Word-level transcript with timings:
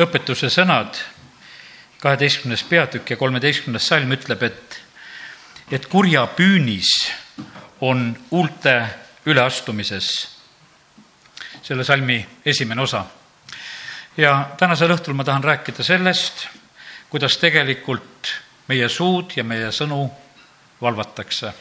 õpetuse 0.00 0.50
sõnad, 0.52 0.98
kaheteistkümnes 2.00 2.62
peatükk 2.68 3.10
ja 3.10 3.16
kolmeteistkümnes 3.16 3.88
salm 3.88 4.12
ütleb, 4.12 4.42
et, 4.42 4.80
et 5.72 5.86
kurja 5.90 6.26
püünis 6.36 6.90
on 7.80 8.16
huulte 8.30 8.82
üleastumises. 9.26 10.36
selle 11.62 11.84
salmi 11.84 12.26
esimene 12.44 12.82
osa. 12.82 13.04
ja 14.16 14.50
tänasel 14.58 14.90
õhtul 14.90 15.14
ma 15.14 15.24
tahan 15.24 15.44
rääkida 15.44 15.82
sellest, 15.82 16.46
kuidas 17.10 17.36
tegelikult 17.36 18.32
meie 18.68 18.88
suud 18.88 19.32
ja 19.36 19.44
meie 19.44 19.72
sõnu 19.72 20.10
valvatakse. 20.80 21.52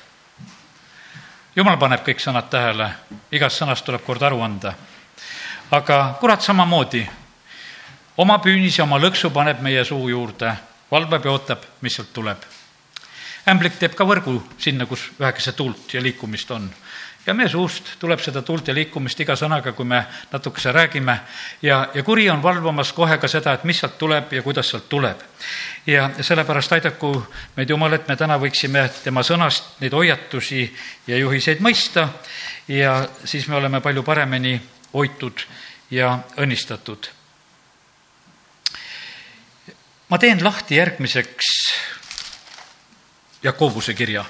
jumal 1.56 1.78
paneb 1.78 2.04
kõik 2.06 2.20
sõnad 2.20 2.50
tähele, 2.50 2.90
igast 3.32 3.62
sõnast 3.62 3.86
tuleb 3.86 4.04
kord 4.06 4.22
aru 4.22 4.42
anda. 4.42 4.74
aga 5.72 6.18
kurat 6.20 6.42
samamoodi 6.42 7.08
oma 8.18 8.38
püünis 8.40 8.78
ja 8.80 8.86
oma 8.86 9.00
lõksu 9.02 9.32
paneb 9.34 9.62
meie 9.64 9.84
suu 9.86 10.08
juurde, 10.10 10.54
valvab 10.92 11.26
ja 11.26 11.34
ootab, 11.36 11.66
mis 11.82 11.96
sealt 11.98 12.14
tuleb. 12.14 12.38
ämblik 13.46 13.76
teeb 13.78 13.94
ka 13.94 14.06
võrgu 14.06 14.40
sinna, 14.58 14.86
kus 14.86 15.12
vähekese 15.20 15.52
tuult 15.54 15.94
ja 15.94 16.02
liikumist 16.02 16.52
on. 16.52 16.70
ja 17.26 17.34
meie 17.34 17.50
suust 17.50 18.00
tuleb 18.00 18.20
seda 18.20 18.42
tuult 18.42 18.68
ja 18.68 18.74
liikumist 18.74 19.20
iga 19.20 19.36
sõnaga, 19.36 19.74
kui 19.74 19.86
me 19.86 20.06
natukese 20.32 20.72
räägime 20.72 21.20
ja, 21.62 21.90
ja 21.94 22.04
kuri 22.04 22.30
on 22.30 22.44
valvamas 22.44 22.94
kohe 22.94 23.18
ka 23.18 23.28
seda, 23.28 23.54
et 23.54 23.64
mis 23.64 23.80
sealt 23.80 23.98
tuleb 23.98 24.34
ja 24.34 24.42
kuidas 24.42 24.70
sealt 24.70 24.90
tuleb. 24.90 25.20
ja 25.86 26.10
sellepärast 26.22 26.72
aidaku 26.72 27.26
meid 27.56 27.70
Jumal, 27.70 27.94
et 27.94 28.08
me 28.08 28.16
täna 28.16 28.40
võiksime 28.40 28.90
tema 29.04 29.24
sõnast 29.24 29.82
neid 29.82 29.94
hoiatusi 29.94 30.76
ja 31.08 31.18
juhiseid 31.18 31.60
mõista 31.60 32.08
ja 32.68 33.08
siis 33.26 33.48
me 33.48 33.56
oleme 33.56 33.82
palju 33.82 34.04
paremini 34.04 34.62
hoitud 34.94 35.46
ja 35.92 36.20
õnnistatud 36.38 37.25
ma 40.10 40.18
teen 40.18 40.44
lahti 40.44 40.76
järgmiseks 40.76 41.46
Jakobuse 43.44 43.94
kirja. 43.94 44.26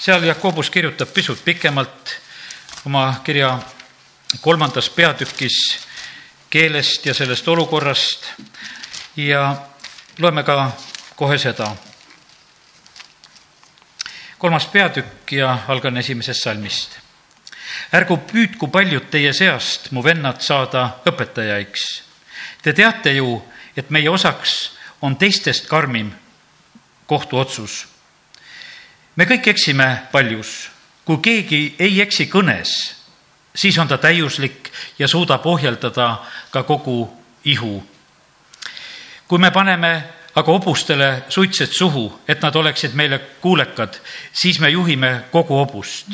seal 0.00 0.24
Jakobus 0.24 0.70
kirjutab 0.70 1.08
pisut 1.14 1.44
pikemalt 1.44 2.20
oma 2.86 3.20
kirja 3.24 3.58
kolmandas 4.40 4.90
peatükis 4.90 5.86
keelest 6.50 7.06
ja 7.06 7.14
sellest 7.14 7.48
olukorrast 7.48 8.26
ja 9.16 9.56
loeme 10.18 10.42
ka 10.42 10.72
kohe 11.16 11.38
seda. 11.38 11.76
kolmas 14.38 14.66
peatükk 14.66 15.32
ja 15.32 15.58
algan 15.68 15.96
esimesest 15.96 16.42
salmist. 16.42 16.98
ärgu 17.92 18.16
püüdku 18.16 18.68
paljud 18.68 19.10
teie 19.10 19.32
seast, 19.32 19.90
mu 19.90 20.04
vennad, 20.04 20.40
saada 20.40 21.00
õpetajaiks. 21.06 22.02
Te 22.62 22.72
teate 22.72 23.12
ju, 23.12 23.42
et 23.76 23.90
meie 23.90 24.10
osaks 24.10 24.79
on 25.02 25.16
teistest 25.16 25.66
karmim 25.66 26.12
kohtuotsus. 27.06 27.88
me 29.16 29.24
kõik 29.24 29.48
eksime 29.50 30.02
paljus. 30.12 30.70
kui 31.04 31.18
keegi 31.18 31.74
ei 31.78 32.00
eksi 32.00 32.26
kõnes, 32.30 32.94
siis 33.54 33.78
on 33.78 33.88
ta 33.88 33.98
täiuslik 33.98 34.70
ja 34.98 35.08
suudab 35.08 35.46
ohjeldada 35.46 36.22
ka 36.50 36.62
kogu 36.62 37.10
ihu. 37.44 37.82
kui 39.28 39.38
me 39.38 39.50
paneme 39.50 40.04
aga 40.34 40.52
hobustele 40.52 41.22
suitsed 41.28 41.72
suhu, 41.72 42.20
et 42.28 42.42
nad 42.42 42.56
oleksid 42.56 42.94
meile 42.94 43.18
kuulekad, 43.40 44.00
siis 44.32 44.60
me 44.60 44.68
juhime 44.68 45.24
kogu 45.30 45.54
hobust. 45.54 46.06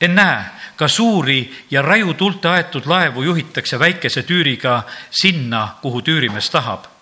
ennäe, 0.00 0.44
ka 0.76 0.88
suuri 0.88 1.64
ja 1.70 1.82
rajutulte 1.82 2.48
aetud 2.48 2.86
laevu 2.86 3.22
juhitakse 3.22 3.78
väikese 3.78 4.22
tüüriga 4.22 4.82
sinna, 5.10 5.68
kuhu 5.82 6.02
tüürimees 6.02 6.50
tahab 6.50 6.95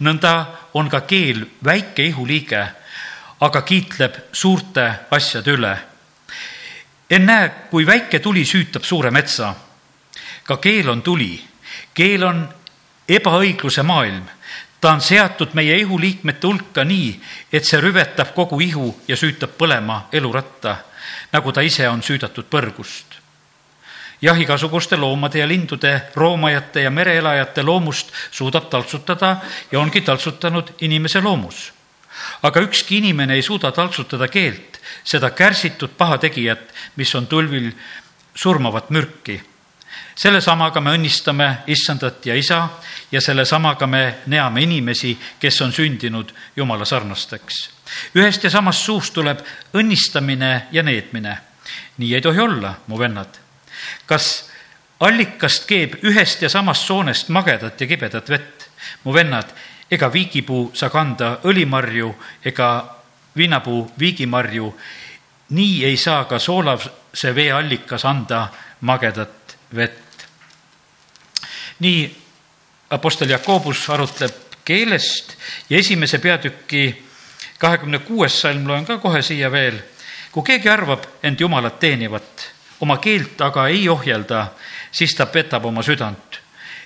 nõnda 0.00 0.32
on 0.74 0.88
ka 0.90 1.00
keel 1.00 1.44
väike 1.64 2.06
ihuliige, 2.10 2.62
aga 3.40 3.62
kiitleb 3.62 4.14
suurte 4.32 4.90
asjade 5.10 5.50
üle. 5.50 5.76
ennäe, 7.10 7.48
kui 7.70 7.86
väike 7.86 8.18
tuli 8.18 8.44
süütab 8.44 8.84
suure 8.84 9.10
metsa. 9.10 9.54
ka 10.44 10.56
keel 10.56 10.88
on 10.88 11.02
tuli, 11.02 11.44
keel 11.94 12.24
on 12.24 12.48
ebaõigluse 13.08 13.82
maailm 13.82 14.26
ta 14.80 14.92
on 14.92 15.00
seatud 15.00 15.54
meie 15.54 15.76
ihuliikmete 15.76 16.46
hulka 16.46 16.84
nii, 16.84 17.20
et 17.52 17.64
see 17.64 17.80
rüvetab 17.80 18.34
kogu 18.34 18.60
ihu 18.60 19.00
ja 19.08 19.16
süütab 19.16 19.58
põlema 19.58 20.08
eluratta, 20.12 20.76
nagu 21.32 21.52
ta 21.52 21.60
ise 21.60 21.88
on 21.88 22.02
süüdatud 22.02 22.46
põrgust 22.50 23.17
jah, 24.22 24.40
igasuguste 24.40 24.96
loomade 24.96 25.38
ja 25.38 25.48
lindude, 25.48 26.02
roomajate 26.14 26.82
ja 26.82 26.90
mereelajate 26.90 27.62
loomust 27.62 28.12
suudab 28.30 28.68
taltsutada 28.70 29.36
ja 29.72 29.80
ongi 29.80 30.00
taltsutanud 30.00 30.74
inimese 30.80 31.20
loomus. 31.20 31.72
aga 32.42 32.60
ükski 32.60 32.96
inimene 32.98 33.34
ei 33.34 33.42
suuda 33.42 33.72
taltsutada 33.72 34.28
keelt, 34.28 34.80
seda 35.04 35.30
kärsitud 35.30 35.90
pahategijat, 35.98 36.74
mis 36.96 37.14
on 37.14 37.26
tulvil 37.26 37.70
surmavat 38.34 38.90
mürki. 38.90 39.42
sellesamaga 40.14 40.80
me 40.80 40.90
õnnistame 40.90 41.56
issandat 41.66 42.26
ja 42.26 42.34
isa 42.34 42.68
ja 43.12 43.20
sellesamaga 43.20 43.86
me 43.86 44.14
neame 44.26 44.62
inimesi, 44.62 45.18
kes 45.38 45.60
on 45.62 45.72
sündinud 45.72 46.34
jumala 46.56 46.84
sarnasteks. 46.84 47.70
ühest 48.14 48.44
ja 48.44 48.50
samast 48.50 48.82
suust 48.82 49.14
tuleb 49.14 49.38
õnnistamine 49.74 50.66
ja 50.72 50.82
needmine. 50.82 51.38
nii 51.98 52.14
ei 52.14 52.20
tohi 52.20 52.40
olla, 52.40 52.74
mu 52.86 52.98
vennad 52.98 53.47
kas 54.06 54.50
allikast 55.00 55.66
keeb 55.66 55.98
ühest 56.02 56.42
ja 56.42 56.48
samast 56.48 56.86
soonest 56.86 57.28
magedat 57.28 57.80
ja 57.80 57.86
kibedat 57.86 58.28
vett? 58.28 58.68
mu 59.04 59.12
vennad, 59.12 59.50
ega 59.90 60.12
viigipuu 60.12 60.70
saa 60.74 60.90
kanda 60.90 61.38
õlimarju 61.44 62.12
ega 62.44 62.68
viinapuu 63.36 63.90
viigimarju. 63.98 64.74
nii 65.48 65.84
ei 65.84 65.96
saa 65.96 66.24
ka 66.24 66.38
soolavse 66.38 67.34
veeallikas 67.34 68.04
anda 68.04 68.48
magedat 68.80 69.56
vett. 69.74 70.26
nii 71.78 72.16
Apostel 72.90 73.30
Jakobus 73.30 73.90
arutleb 73.90 74.34
keelest 74.64 75.36
ja 75.70 75.78
esimese 75.78 76.18
peatüki 76.18 77.04
kahekümne 77.58 77.98
kuues 77.98 78.40
salm 78.40 78.66
loen 78.66 78.86
ka 78.86 78.98
kohe 78.98 79.22
siia 79.22 79.52
veel. 79.52 79.78
kui 80.32 80.42
keegi 80.42 80.68
arvab 80.68 81.04
end 81.22 81.40
Jumalat 81.40 81.80
teenivat 81.80 82.57
oma 82.80 82.98
keelt 82.98 83.40
aga 83.40 83.66
ei 83.68 83.88
ohjelda, 83.88 84.46
siis 84.92 85.14
ta 85.14 85.26
petab 85.26 85.64
oma 85.64 85.82
südant. 85.82 86.40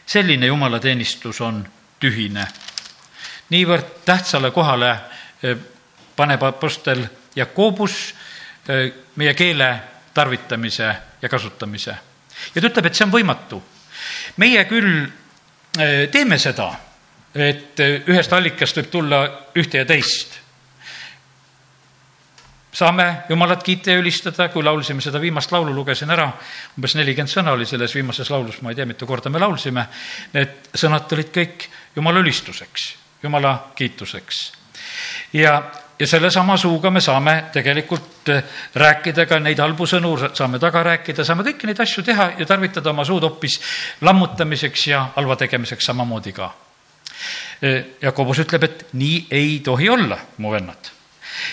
selline 0.06 0.46
jumalateenistus 0.46 1.40
on 1.40 1.68
tühine. 2.00 2.46
niivõrd 3.50 4.04
tähtsale 4.04 4.50
kohale 4.50 4.90
e, 5.42 5.56
paneb 6.16 6.42
Apostel 6.42 7.06
Jakobus 7.36 8.14
e, 8.68 8.92
meie 9.16 9.34
keele 9.34 9.80
tarvitamise 10.14 10.94
ja 11.22 11.28
kasutamise. 11.28 11.94
ja 12.54 12.60
ta 12.60 12.68
ütleb, 12.68 12.86
et 12.86 12.94
see 12.94 13.04
on 13.04 13.12
võimatu. 13.12 13.62
meie 14.36 14.64
küll 14.64 15.06
e, 15.78 16.06
teeme 16.06 16.38
seda, 16.38 16.72
et 17.34 17.80
ühest 18.06 18.32
allikast 18.32 18.76
võib 18.76 18.90
tulla 18.90 19.24
ühte 19.56 19.78
ja 19.78 19.84
teist 19.84 20.41
saame 22.72 23.16
Jumalat 23.28 23.62
kiita 23.62 23.90
ja 23.90 24.00
ülistada, 24.00 24.48
kui 24.48 24.64
laulsime 24.64 25.00
seda 25.04 25.20
viimast 25.20 25.52
laulu, 25.52 25.74
lugesin 25.76 26.10
ära, 26.10 26.30
umbes 26.76 26.96
nelikümmend 26.96 27.30
sõna 27.30 27.52
oli 27.52 27.66
selles 27.68 27.94
viimases 27.94 28.30
laulus, 28.32 28.62
ma 28.62 28.72
ei 28.72 28.78
tea, 28.78 28.86
mitu 28.88 29.06
korda 29.06 29.30
me 29.30 29.42
laulsime, 29.42 29.84
need 30.32 30.72
sõnad 30.74 31.06
tulid 31.10 31.32
kõik 31.34 31.68
Jumala 31.96 32.22
ülistuseks, 32.24 32.86
Jumala 33.22 33.52
kiituseks. 33.76 34.40
ja, 35.32 35.58
ja 35.98 36.06
sellesama 36.06 36.56
suuga 36.56 36.90
me 36.90 37.00
saame 37.00 37.44
tegelikult 37.52 38.32
äh, 38.32 38.42
rääkida 38.74 39.26
ka 39.28 39.38
neid 39.38 39.60
halbu 39.60 39.86
sõnu, 39.86 40.14
saame 40.32 40.58
taga 40.58 40.82
rääkida, 40.88 41.24
saame 41.24 41.44
kõiki 41.50 41.68
neid 41.68 41.84
asju 41.84 42.02
teha 42.02 42.30
ja 42.38 42.46
tarvitada 42.48 42.90
oma 42.90 43.04
suud 43.04 43.28
hoopis 43.28 43.60
lammutamiseks 44.00 44.86
ja 44.86 45.04
halva 45.16 45.36
tegemiseks 45.36 45.92
samamoodi 45.92 46.32
ka. 46.32 46.50
Äh, 47.60 47.84
Jakobus 48.00 48.40
ütleb, 48.46 48.64
et 48.64 48.84
nii 48.96 49.26
ei 49.30 49.60
tohi 49.60 49.92
olla, 49.92 50.18
mu 50.38 50.56
vennad 50.56 51.01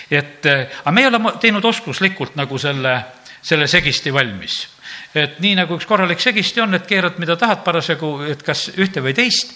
et 0.10 0.46
eh, 0.46 0.68
aga 0.82 0.92
me 0.92 1.02
ei 1.02 1.08
ole 1.08 1.22
teinud 1.40 1.66
oskuslikult 1.66 2.36
nagu 2.40 2.58
selle, 2.58 2.96
selle 3.42 3.68
segisti 3.68 4.14
valmis. 4.14 4.68
et 5.16 5.40
nii 5.40 5.56
nagu 5.56 5.76
üks 5.76 5.88
korralik 5.90 6.20
segisti 6.20 6.62
on, 6.62 6.74
et 6.74 6.88
keerad, 6.88 7.18
mida 7.20 7.36
tahad 7.38 7.64
parasjagu, 7.64 8.22
et 8.30 8.44
kas 8.44 8.70
ühte 8.78 9.02
või 9.02 9.16
teist 9.18 9.56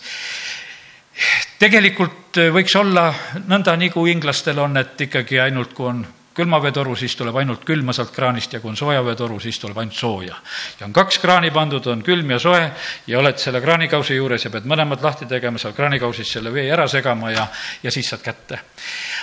tegelikult 1.61 2.39
võiks 2.53 2.73
olla 2.75 3.11
nõnda, 3.45 3.75
nagu 3.77 4.07
inglastel 4.09 4.59
on, 4.59 4.77
et 4.81 5.01
ikkagi 5.07 5.39
ainult, 5.39 5.73
kui 5.77 5.87
on 5.87 6.01
külmaveetoru, 6.33 6.95
siis 6.97 7.15
tuleb 7.15 7.35
ainult 7.37 7.61
külma 7.67 7.93
sealt 7.93 8.11
kraanist 8.13 8.55
ja 8.55 8.61
kui 8.61 8.71
on 8.71 8.77
soojaveetoru, 8.77 9.37
siis 9.39 9.59
tuleb 9.61 9.77
ainult 9.77 9.97
sooja. 9.97 10.35
ja 10.79 10.87
on 10.87 10.93
kaks 10.93 11.19
kraani 11.21 11.51
pandud, 11.53 11.87
on 11.87 12.01
külm 12.03 12.33
ja 12.33 12.39
soe 12.39 12.63
ja 13.07 13.19
oled 13.19 13.37
selle 13.37 13.61
kraanikausi 13.61 14.17
juures 14.17 14.45
ja 14.45 14.51
pead 14.53 14.65
mõlemad 14.69 15.03
lahti 15.05 15.29
tegema, 15.29 15.61
seal 15.61 15.75
kraanikausis 15.77 16.33
selle 16.37 16.53
vee 16.53 16.65
ära 16.73 16.87
segama 16.87 17.31
ja, 17.31 17.47
ja 17.83 17.91
siis 17.91 18.09
saad 18.09 18.25
kätte. 18.25 18.59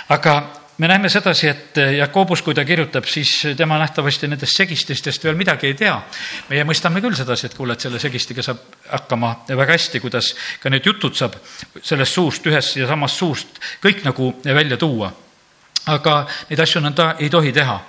aga 0.09 0.37
me 0.81 0.87
näeme 0.87 1.09
sedasi, 1.09 1.47
et 1.47 1.77
Jakobus, 1.97 2.41
kui 2.41 2.55
ta 2.57 2.63
kirjutab, 2.65 3.05
siis 3.05 3.29
tema 3.57 3.77
nähtavasti 3.77 4.25
nendest 4.27 4.57
segististest 4.57 5.23
veel 5.27 5.37
midagi 5.37 5.69
ei 5.69 5.75
tea. 5.77 5.93
meie 6.49 6.63
mõistame 6.65 7.03
küll 7.03 7.13
sedasi, 7.17 7.45
et 7.45 7.53
kuule, 7.57 7.75
et 7.77 7.85
selle 7.85 7.99
segistiga 8.01 8.41
saab 8.41 8.63
hakkama 8.89 9.29
väga 9.51 9.75
hästi, 9.75 10.01
kuidas 10.01 10.31
ka 10.63 10.71
need 10.73 10.89
jutud 10.89 11.13
saab 11.17 11.37
sellest 11.83 12.17
suust, 12.17 12.49
ühest 12.49 12.81
ja 12.81 12.89
samast 12.89 13.21
suust 13.21 13.61
kõik 13.83 14.01
nagu 14.07 14.31
välja 14.43 14.77
tuua. 14.77 15.11
aga 15.85 16.17
neid 16.49 16.65
asju 16.65 16.81
nõnda 16.81 17.15
ei 17.19 17.29
tohi 17.29 17.53
teha. 17.53 17.79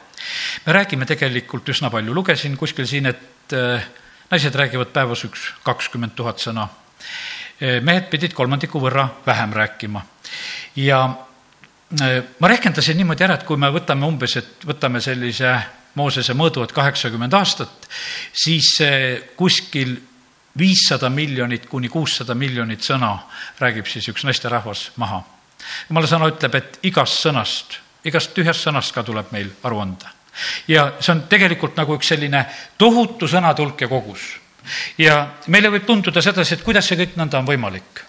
me 0.67 0.73
räägime 0.73 1.07
tegelikult 1.07 1.69
üsna 1.69 1.91
palju, 1.91 2.13
lugesin 2.15 2.57
kuskil 2.57 2.87
siin, 2.87 3.07
et 3.07 3.53
äh, 3.57 3.89
naised 4.31 4.55
räägivad 4.55 4.93
päevas 4.93 5.25
üks 5.25 5.49
kakskümmend 5.65 6.13
tuhat 6.15 6.39
sõna. 6.39 6.69
Äh, 7.57 7.81
mehed 7.81 8.11
pidid 8.11 8.33
kolmandiku 8.35 8.81
võrra 8.81 9.09
vähem 9.27 9.53
rääkima 9.53 10.05
ja 10.77 11.09
ma 12.01 12.49
rehkendasin 12.49 12.97
niimoodi 12.97 13.25
ära, 13.25 13.35
et 13.37 13.45
kui 13.45 13.61
me 13.61 13.69
võtame 13.73 14.07
umbes, 14.09 14.37
et 14.41 14.67
võtame 14.69 15.01
sellise 15.05 15.57
Moosese 15.95 16.33
mõõdu, 16.33 16.63
et 16.65 16.73
kaheksakümmend 16.73 17.35
aastat, 17.37 17.85
siis 18.33 18.79
kuskil 19.37 19.99
viissada 20.59 21.11
miljonit 21.11 21.67
kuni 21.67 21.89
kuussada 21.89 22.35
miljonit 22.35 22.85
sõna 22.85 23.13
räägib 23.61 23.89
siis 23.89 24.09
üks 24.09 24.25
naisterahvas 24.25 24.91
maha. 24.97 25.23
jumala 25.89 26.07
sõna 26.07 26.29
ütleb, 26.29 26.55
et 26.55 26.79
igast 26.83 27.21
sõnast, 27.23 27.79
igast 28.05 28.35
tühjast 28.35 28.67
sõnast 28.67 28.95
ka 28.95 29.03
tuleb 29.03 29.33
meil 29.33 29.51
aru 29.63 29.81
anda. 29.81 30.13
ja 30.69 30.93
see 31.01 31.13
on 31.13 31.23
tegelikult 31.29 31.77
nagu 31.77 31.97
üks 31.97 32.09
selline 32.09 32.47
tohutu 32.79 33.29
sõnatulk 33.29 33.81
ja 33.81 33.89
kogus. 33.89 34.21
ja 34.99 35.27
meile 35.47 35.69
võib 35.69 35.87
tunduda 35.87 36.23
sedasi, 36.23 36.55
et 36.55 36.65
kuidas 36.65 36.87
see 36.87 36.97
kõik 36.97 37.17
nõnda 37.17 37.39
on 37.39 37.47
võimalik. 37.47 38.05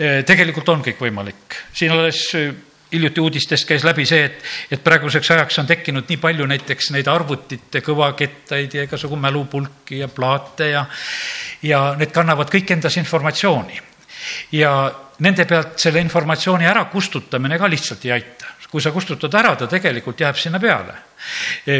Äh, 0.00 0.24
tegelikult 0.24 0.68
on 0.68 0.82
kõik 0.82 1.00
võimalik, 1.00 1.60
siin 1.72 1.92
alles 1.92 2.32
hiljuti 2.92 3.20
uudistest 3.20 3.66
käis 3.68 3.84
läbi 3.84 4.06
see, 4.06 4.24
et, 4.24 4.42
et 4.70 4.84
praeguseks 4.84 5.30
ajaks 5.34 5.58
on 5.62 5.66
tekkinud 5.66 6.06
nii 6.08 6.20
palju 6.22 6.46
näiteks 6.46 6.92
neid 6.94 7.08
arvutite 7.10 7.82
kõvakettaid 7.84 8.76
ja 8.78 8.86
igasugu 8.86 9.18
mälupulki 9.20 10.00
ja 10.02 10.08
plaate 10.08 10.70
ja, 10.70 10.84
ja 11.62 11.82
need 11.98 12.14
kannavad 12.14 12.52
kõik 12.52 12.70
endas 12.76 12.96
informatsiooni. 13.02 13.80
ja 14.52 14.72
nende 15.18 15.44
pealt 15.44 15.78
selle 15.80 16.00
informatsiooni 16.00 16.66
ärakustutamine 16.66 17.58
ka 17.58 17.70
lihtsalt 17.70 18.04
ei 18.04 18.12
aita. 18.12 18.54
kui 18.70 18.82
sa 18.82 18.90
kustutad 18.90 19.34
ära, 19.34 19.54
ta 19.56 19.66
tegelikult 19.66 20.20
jääb 20.20 20.36
sinna 20.36 20.58
peale 20.60 20.94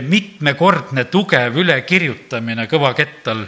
mitmekordne 0.08 1.04
tugev 1.12 1.56
ülekirjutamine 1.60 2.66
kõvakettal 2.70 3.44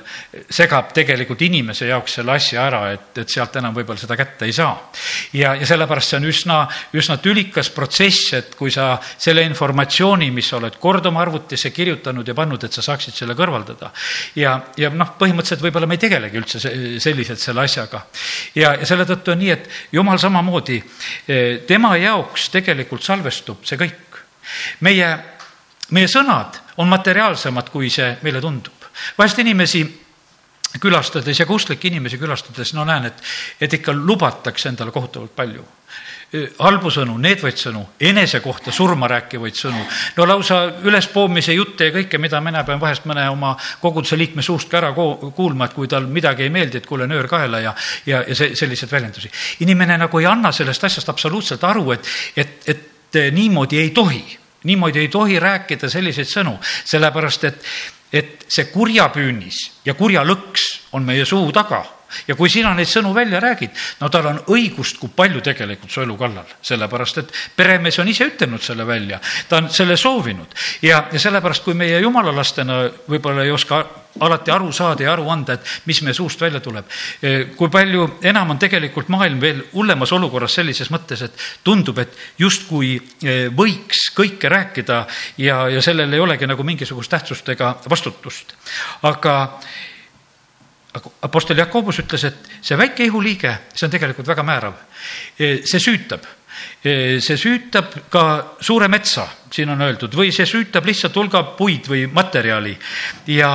segab 0.50 0.92
tegelikult 0.94 1.42
inimese 1.46 1.88
jaoks 1.88 2.18
selle 2.18 2.34
asja 2.36 2.66
ära, 2.68 2.82
et, 2.94 3.10
et 3.22 3.30
sealt 3.32 3.56
enam 3.58 3.74
võib-olla 3.74 4.00
seda 4.00 4.16
kätte 4.18 4.46
ei 4.46 4.54
saa. 4.54 4.72
ja, 5.32 5.54
ja 5.58 5.66
sellepärast 5.66 6.12
see 6.12 6.20
on 6.20 6.28
üsna, 6.28 6.58
üsna 6.98 7.18
tülikas 7.22 7.70
protsess, 7.74 8.32
et 8.38 8.54
kui 8.58 8.70
sa 8.74 8.90
selle 9.16 9.42
informatsiooni, 9.48 10.30
mis 10.34 10.50
sa 10.50 10.58
oled 10.60 10.78
kord 10.80 11.06
oma 11.10 11.22
arvutisse 11.24 11.72
kirjutanud 11.74 12.28
ja 12.28 12.36
pannud, 12.38 12.64
et 12.64 12.74
sa 12.74 12.84
saaksid 12.84 13.16
selle 13.16 13.36
kõrvaldada. 13.38 13.90
ja, 14.38 14.58
ja 14.76 14.90
noh, 14.94 15.14
põhimõtteliselt 15.18 15.64
võib-olla 15.64 15.88
me 15.90 15.98
ei 15.98 16.04
tegelegi 16.04 16.42
üldse 16.42 16.60
selliselt 17.00 17.42
selle 17.42 17.64
asjaga. 17.64 18.04
ja, 18.54 18.74
ja 18.78 18.86
selle 18.86 19.08
tõttu 19.08 19.34
on 19.34 19.42
nii, 19.42 19.50
et 19.56 19.68
jumal 19.92 20.20
samamoodi, 20.20 20.82
eh, 21.28 21.48
tema 21.66 21.96
jaoks 21.96 22.48
tegelikult 22.54 23.02
salvestub 23.04 23.64
see 23.66 23.80
kõik. 23.80 24.22
meie 24.80 25.08
meie 25.90 26.08
sõnad 26.08 26.60
on 26.76 26.88
materiaalsemad, 26.88 27.70
kui 27.70 27.90
see 27.90 28.16
meile 28.22 28.40
tundub. 28.40 28.86
vahest 29.18 29.38
inimesi 29.38 29.82
külastades 30.80 31.40
ja 31.40 31.46
ka 31.46 31.54
usklikke 31.54 31.88
inimesi 31.88 32.18
külastades, 32.18 32.74
no 32.74 32.84
näen, 32.84 33.06
et, 33.06 33.22
et 33.60 33.72
ikka 33.72 33.92
lubatakse 33.92 34.68
endale 34.68 34.92
kohutavalt 34.92 35.36
palju 35.36 35.64
halbu 36.60 36.90
sõnu, 36.92 37.14
needvaid 37.24 37.56
sõnu, 37.56 37.80
enese 38.04 38.42
kohta 38.44 38.72
surma 38.74 39.08
rääkivaid 39.08 39.56
sõnu, 39.56 39.80
no 40.16 40.26
lausa 40.28 40.58
ülespoomise 40.84 41.54
jutte 41.56 41.88
ja 41.88 41.94
kõike, 41.94 42.20
mida 42.20 42.40
mina 42.44 42.60
pean 42.68 42.80
vahest 42.80 43.06
mõne 43.08 43.24
oma 43.32 43.54
koguduse 43.80 44.18
liikme 44.20 44.44
suust 44.44 44.68
ka 44.68 44.82
ära 44.82 44.90
kuulma, 44.92 45.64
et 45.64 45.76
kui 45.76 45.88
tal 45.88 46.04
midagi 46.06 46.44
ei 46.44 46.52
meeldi, 46.52 46.82
et 46.82 46.86
kuule, 46.86 47.06
nöör 47.08 47.30
kaela 47.30 47.62
ja, 47.64 47.72
ja, 48.06 48.20
ja 48.28 48.36
see, 48.36 48.52
selliseid 48.56 48.92
väljendusi. 48.92 49.30
inimene 49.64 49.96
nagu 49.96 50.20
ei 50.20 50.28
anna 50.28 50.52
sellest 50.52 50.84
asjast 50.84 51.08
absoluutselt 51.08 51.64
aru, 51.64 51.92
et, 51.96 52.12
et, 52.36 52.60
et 52.68 53.20
niimoodi 53.32 53.80
ei 53.80 53.90
tohi 53.96 54.20
niimoodi 54.64 55.04
ei 55.04 55.08
tohi 55.08 55.38
rääkida 55.38 55.90
selliseid 55.90 56.28
sõnu, 56.30 56.56
sellepärast 56.84 57.44
et, 57.44 57.68
et 58.12 58.48
see 58.48 58.70
kurjapüünis 58.72 59.60
ja 59.84 59.94
kurja 59.94 60.24
lõks 60.26 60.68
on 60.92 61.06
meie 61.06 61.24
suu 61.28 61.52
taga 61.52 61.84
ja 62.28 62.36
kui 62.38 62.50
sina 62.52 62.74
neid 62.74 62.90
sõnu 62.90 63.12
välja 63.14 63.40
räägid, 63.42 63.76
no 64.00 64.08
tal 64.12 64.30
on 64.30 64.40
õigust, 64.54 64.98
kui 65.00 65.12
palju 65.14 65.42
tegelikult 65.44 65.92
su 65.92 66.02
elu 66.04 66.16
kallal, 66.18 66.56
sellepärast 66.62 67.22
et 67.22 67.32
peremees 67.56 67.98
on 67.98 68.08
ise 68.08 68.28
ütelnud 68.32 68.62
selle 68.64 68.86
välja, 68.86 69.20
ta 69.48 69.62
on 69.62 69.70
selle 69.74 69.96
soovinud 69.96 70.54
ja, 70.82 71.04
ja 71.12 71.22
sellepärast, 71.22 71.64
kui 71.64 71.76
meie 71.78 72.00
jumala 72.00 72.34
lastena 72.34 72.84
võib-olla 73.08 73.46
ei 73.46 73.54
oska 73.54 73.84
alati 74.20 74.50
aru 74.50 74.72
saada 74.72 75.04
ja 75.04 75.12
aru 75.12 75.28
anda, 75.30 75.54
et 75.58 75.86
mis 75.86 76.00
meie 76.02 76.16
suust 76.16 76.40
välja 76.40 76.60
tuleb. 76.60 76.86
kui 77.56 77.70
palju 77.70 78.06
enam 78.26 78.50
on 78.50 78.58
tegelikult 78.58 79.08
maailm 79.08 79.40
veel 79.40 79.62
hullemas 79.72 80.12
olukorras 80.12 80.54
sellises 80.58 80.90
mõttes, 80.90 81.22
et 81.22 81.44
tundub, 81.64 81.98
et 81.98 82.16
justkui 82.38 82.96
e, 83.22 83.36
võiks 83.54 84.08
kõike 84.16 84.50
rääkida 84.50 85.04
ja, 85.38 85.68
ja 85.68 85.82
sellel 85.82 86.12
ei 86.12 86.20
olegi 86.20 86.46
nagu 86.46 86.64
mingisugust 86.64 87.10
tähtsust 87.10 87.48
ega 87.54 87.76
vastutust. 87.90 88.54
aga 89.02 89.60
Apostel 91.22 91.58
Jakobus 91.58 92.00
ütles, 92.02 92.24
et 92.28 92.50
see 92.64 92.78
väike 92.78 93.06
ihuliige, 93.08 93.54
see 93.74 93.86
on 93.86 93.92
tegelikult 93.92 94.28
väga 94.28 94.44
määrav. 94.46 94.76
E, 95.38 95.50
see 95.68 95.80
süütab, 95.82 96.24
e, 96.82 97.18
see 97.24 97.36
süütab 97.40 97.94
ka 98.12 98.24
suure 98.60 98.88
metsa, 98.88 99.26
siin 99.52 99.74
on 99.74 99.84
öeldud, 99.86 100.14
või 100.18 100.32
see 100.34 100.46
süütab 100.48 100.86
lihtsalt 100.88 101.16
hulga 101.18 101.44
puid 101.58 101.90
või 101.90 102.06
materjali 102.12 102.74
ja 103.34 103.52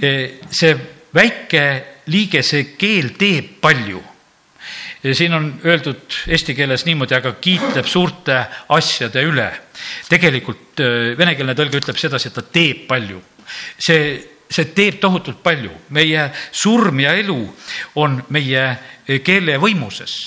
e, 0.00 0.14
see 0.50 0.72
väike 1.14 1.66
liige, 2.12 2.42
see 2.42 2.72
keel 2.78 3.12
teeb 3.18 3.58
palju 3.62 4.02
ja 5.02 5.14
siin 5.18 5.34
on 5.34 5.48
öeldud 5.66 6.14
eesti 6.30 6.54
keeles 6.54 6.84
niimoodi, 6.86 7.16
aga 7.16 7.34
kiitleb 7.42 7.88
suurte 7.90 8.36
asjade 8.70 9.24
üle. 9.26 9.48
tegelikult 10.08 10.78
venekeelne 11.18 11.56
tõlge 11.58 11.80
ütleb 11.82 11.98
sedasi, 11.98 12.30
et 12.30 12.36
ta 12.38 12.42
teeb 12.42 12.86
palju. 12.86 13.18
see 13.78 14.31
see 14.52 14.68
teeb 14.76 15.00
tohutult 15.00 15.42
palju, 15.42 15.72
meie 15.96 16.28
surm 16.50 17.00
ja 17.00 17.16
elu 17.18 17.40
on 18.02 18.20
meie 18.30 18.66
keele 19.24 19.58
võimuses. 19.62 20.18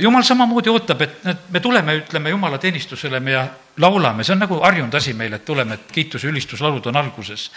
Jumal 0.00 0.24
samamoodi 0.24 0.72
ootab, 0.72 1.02
et 1.04 1.50
me 1.52 1.60
tuleme, 1.60 1.98
ütleme 2.00 2.32
jumala 2.32 2.58
teenistusele 2.58 3.20
me 3.20 3.34
ja 3.34 3.42
laulame, 3.76 4.24
see 4.24 4.32
on 4.32 4.40
nagu 4.44 4.60
harjunud 4.62 4.94
asi 4.94 5.12
meil, 5.16 5.34
et 5.36 5.44
tuleme, 5.44 5.76
et 5.76 5.92
kiituse 5.92 6.30
ülistuslaulud 6.30 6.86
on 6.88 6.96
alguses. 6.96 7.50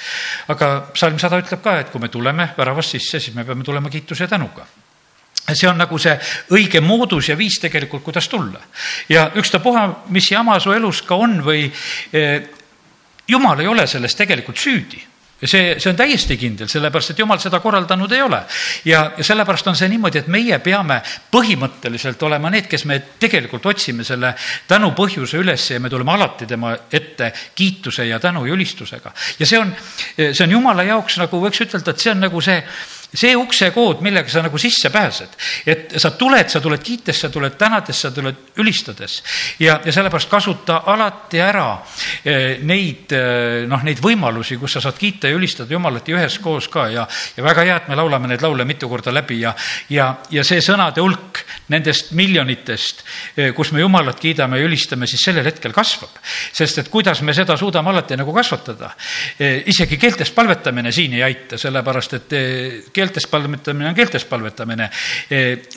aga 0.48 0.89
psalm 0.94 1.19
sada 1.19 1.39
ütleb 1.39 1.63
ka, 1.63 1.78
et 1.80 1.90
kui 1.94 2.01
me 2.01 2.10
tuleme 2.10 2.50
väravast 2.57 2.98
sisse, 2.98 3.19
siis 3.19 3.36
me 3.36 3.45
peame 3.45 3.63
tulema 3.63 3.90
kiituse 3.90 4.24
ja 4.24 4.28
tänuga. 4.28 4.68
See 5.48 5.68
on 5.69 5.78
nagu 5.80 5.95
see 5.98 6.12
õige 6.51 6.81
moodus 6.83 7.30
ja 7.30 7.38
viis 7.40 7.56
tegelikult, 7.63 8.04
kuidas 8.04 8.28
tulla. 8.28 8.59
ja 9.09 9.31
ükstapuha, 9.35 10.04
mis 10.09 10.31
jama 10.31 10.59
su 10.59 10.73
elus 10.76 11.02
ka 11.02 11.16
on 11.16 11.40
või 11.44 11.71
eh, 12.11 12.50
jumal 13.28 13.59
ei 13.59 13.68
ole 13.68 13.88
selles 13.88 14.16
tegelikult 14.16 14.57
süüdi. 14.57 15.00
ja 15.00 15.17
see, 15.45 15.75
see 15.79 15.89
on 15.91 15.97
täiesti 15.97 16.37
kindel, 16.39 16.69
sellepärast 16.71 17.13
et 17.13 17.21
jumal 17.21 17.39
seda 17.41 17.59
korraldanud 17.61 18.11
ei 18.11 18.21
ole. 18.21 18.39
ja, 18.85 19.03
ja 19.17 19.23
sellepärast 19.23 19.67
on 19.67 19.77
see 19.77 19.89
niimoodi, 19.91 20.23
et 20.23 20.31
meie 20.33 20.59
peame 20.63 20.99
põhimõtteliselt 21.33 22.23
olema 22.25 22.51
need, 22.53 22.67
kes 22.69 22.85
me 22.89 22.99
tegelikult 23.19 23.65
otsime 23.73 24.06
selle 24.07 24.33
tänu 24.67 24.91
põhjuse 24.97 25.37
üles 25.41 25.69
ja 25.71 25.79
me 25.79 25.89
tuleme 25.94 26.15
alati 26.15 26.49
tema 26.49 26.73
ette 26.91 27.31
kiituse 27.56 28.07
ja 28.07 28.19
tänu 28.19 28.45
ja 28.45 28.53
ülistusega. 28.53 29.13
ja 29.39 29.45
see 29.45 29.59
on, 29.59 29.73
see 30.17 30.44
on 30.44 30.57
jumala 30.57 30.83
jaoks 30.87 31.19
nagu 31.21 31.41
võiks 31.44 31.61
ütelda, 31.67 31.94
et 31.94 32.06
see 32.06 32.13
on 32.15 32.25
nagu 32.25 32.41
see 32.41 32.61
see 33.14 33.35
uksekood, 33.35 34.02
millega 34.04 34.30
sa 34.30 34.42
nagu 34.44 34.59
sisse 34.59 34.90
pääsed, 34.92 35.35
et 35.68 35.95
sa 35.99 36.11
tuled, 36.19 36.49
sa 36.52 36.59
tuled 36.64 36.81
kiites, 36.83 37.21
sa 37.23 37.30
tuled 37.31 37.56
tänades, 37.59 38.02
sa 38.04 38.11
tuled 38.11 38.59
ülistades. 38.59 39.21
Ja, 39.64 39.80
ja 39.85 39.94
sellepärast 39.95 40.30
kasuta 40.30 40.81
alati 40.92 41.40
ära 41.42 41.69
eh, 42.26 42.59
neid 42.68 43.14
eh, 43.16 43.64
noh, 43.69 43.83
neid 43.87 44.02
võimalusi, 44.04 44.57
kus 44.59 44.78
sa 44.78 44.83
saad 44.83 44.99
kiita 44.99 45.31
ja 45.31 45.37
ülistada 45.37 45.71
Jumalat 45.73 46.07
ja 46.07 46.18
üheskoos 46.19 46.68
ka. 46.73 46.87
Ja, 46.92 47.07
ja 47.37 47.45
väga 47.45 47.64
hea, 47.68 47.78
et 47.80 47.87
me 47.92 47.97
laulame 47.99 48.31
neid 48.31 48.44
laule 48.44 48.68
mitu 48.68 48.90
korda 48.92 49.14
läbi. 49.16 49.40
Ja, 49.45 49.56
ja, 49.94 50.09
ja 50.33 50.44
see 50.47 50.59
sõnade 50.64 51.04
hulk 51.04 51.44
nendest 51.71 52.11
miljonitest, 52.18 53.06
eh, 53.37 53.54
kus 53.56 53.71
me 53.71 53.83
Jumalat 53.83 54.19
kiidame 54.19 54.59
ja 54.59 54.68
ülistame, 54.68 55.07
siis 55.07 55.23
sellel 55.23 55.47
hetkel 55.47 55.76
kasvab. 55.76 56.19
sest 56.52 56.78
et 56.78 56.90
kuidas 56.92 57.21
me 57.21 57.33
seda 57.33 57.56
suudame 57.57 57.90
alati 57.90 58.18
nagu 58.18 58.33
kasvatada, 58.33 58.90
isegi 59.40 59.97
keeltes 59.97 60.31
palvetamine 60.35 60.92
siin 60.92 61.14
ei 61.14 61.23
aita, 61.23 61.57
sellepärast 61.57 62.14
et 62.18 62.35
keeltes 62.97 63.27
palvetamine 63.30 63.92
on 63.92 63.97
keeltes 63.97 64.25
palvetamine. 64.30 64.89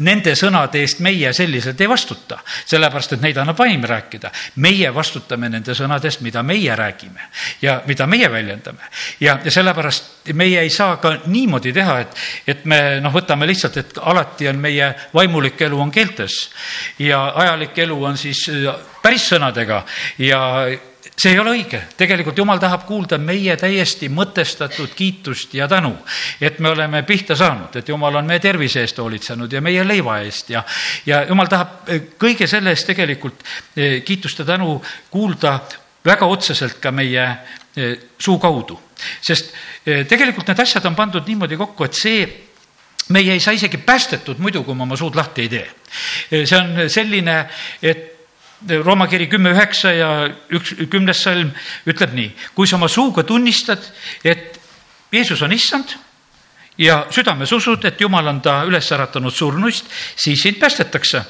Nende 0.07 0.35
sõnade 0.39 0.81
eest 0.81 1.03
meie 1.05 1.33
selliselt 1.37 1.81
ei 1.81 1.89
vastuta, 1.91 2.41
sellepärast 2.65 3.17
et 3.17 3.25
neid 3.25 3.39
annab 3.41 3.59
vaim 3.59 3.85
rääkida. 3.85 4.31
meie 4.57 4.95
vastutame 4.95 5.49
nende 5.53 5.75
sõnade 5.77 6.09
eest, 6.09 6.25
mida 6.25 6.43
meie 6.43 6.77
räägime 6.77 7.29
ja 7.63 7.81
mida 7.87 8.07
meie 8.07 8.31
väljendame. 8.33 8.91
ja, 9.21 9.39
ja 9.45 9.51
sellepärast 9.51 10.33
meie 10.35 10.61
ei 10.61 10.71
saa 10.71 10.97
ka 10.97 11.17
niimoodi 11.27 11.73
teha, 11.73 11.99
et, 12.01 12.17
et 12.47 12.65
me 12.65 13.01
noh, 13.01 13.13
võtame 13.13 13.47
lihtsalt, 13.47 13.77
et 13.77 13.99
alati 14.03 14.49
on 14.49 14.61
meie 14.61 14.95
vaimulik 15.15 15.61
elu 15.61 15.81
on 15.81 15.91
keeltes 15.91 16.51
ja 16.99 17.25
ajalik 17.35 17.79
elu 17.79 18.05
on 18.05 18.17
siis 18.21 18.45
päris 19.03 19.29
sõnadega 19.33 19.85
ja 20.19 20.41
see 21.21 21.35
ei 21.35 21.39
ole 21.39 21.53
õige, 21.53 21.81
tegelikult 22.01 22.39
jumal 22.41 22.61
tahab 22.63 22.87
kuulda 22.89 23.19
meie 23.21 23.53
täiesti 23.61 24.09
mõtestatud 24.13 24.95
kiitust 24.97 25.53
ja 25.59 25.67
tänu, 25.69 25.93
et 26.41 26.59
me 26.65 26.71
oleme 26.73 27.03
pihta 27.09 27.37
saanud, 27.37 27.77
et 27.77 27.89
jumal 27.93 28.17
on 28.21 28.29
meie 28.29 28.41
tervise 28.41 28.81
eest 28.85 28.99
hoolitsenud 29.03 29.53
ja 29.53 29.61
meie 29.65 29.85
leiva 29.85 30.21
eest 30.25 30.53
ja, 30.55 30.63
ja 31.07 31.23
jumal 31.29 31.51
tahab 31.51 31.91
eh, 31.93 32.07
kõige 32.21 32.49
selle 32.49 32.73
eest 32.73 32.89
tegelikult 32.89 33.45
eh, 33.77 34.01
kiitust 34.07 34.41
ja 34.41 34.47
tänu 34.55 34.79
kuulda 35.11 35.59
väga 36.05 36.29
otseselt 36.31 36.79
ka 36.81 36.93
meie 36.95 37.27
eh, 37.77 37.99
suu 38.19 38.39
kaudu. 38.41 38.81
sest 39.21 39.53
tegelikult 39.85 40.49
need 40.49 40.61
asjad 40.61 40.85
on 40.85 40.97
pandud 40.97 41.27
niimoodi 41.27 41.57
kokku, 41.57 41.85
et 41.85 41.97
see 41.97 42.25
meie 43.11 43.33
ei 43.33 43.41
saa 43.41 43.57
isegi 43.57 43.81
päästetud 43.81 44.39
muidu, 44.39 44.63
kui 44.65 44.75
me 44.77 44.85
oma 44.85 44.97
suud 44.97 45.17
lahti 45.17 45.43
ei 45.43 45.49
tee. 45.49 45.69
see 46.45 46.57
on 46.59 46.89
selline, 46.89 47.37
et 47.83 48.20
Rooma 48.69 49.07
kiri 49.09 49.29
kümme 49.29 49.55
üheksa 49.55 49.93
ja 49.93 50.11
üks, 50.53 50.75
kümnes 50.93 51.23
salm 51.25 51.53
ütleb 51.89 52.13
nii, 52.15 52.31
kui 52.55 52.69
sa 52.69 52.77
oma 52.77 52.89
suuga 52.93 53.25
tunnistad, 53.25 53.81
et 54.25 54.61
Jeesus 55.13 55.43
on 55.43 55.53
issand 55.53 55.97
ja 56.79 57.07
südames 57.11 57.53
usud, 57.53 57.85
et 57.85 58.01
Jumal 58.01 58.29
on 58.29 58.41
ta 58.45 58.61
üles 58.69 58.93
äratanud 58.93 59.33
surnuist, 59.35 59.89
siis 60.17 60.43
sind 60.43 60.61
päästetakse. 60.61 61.25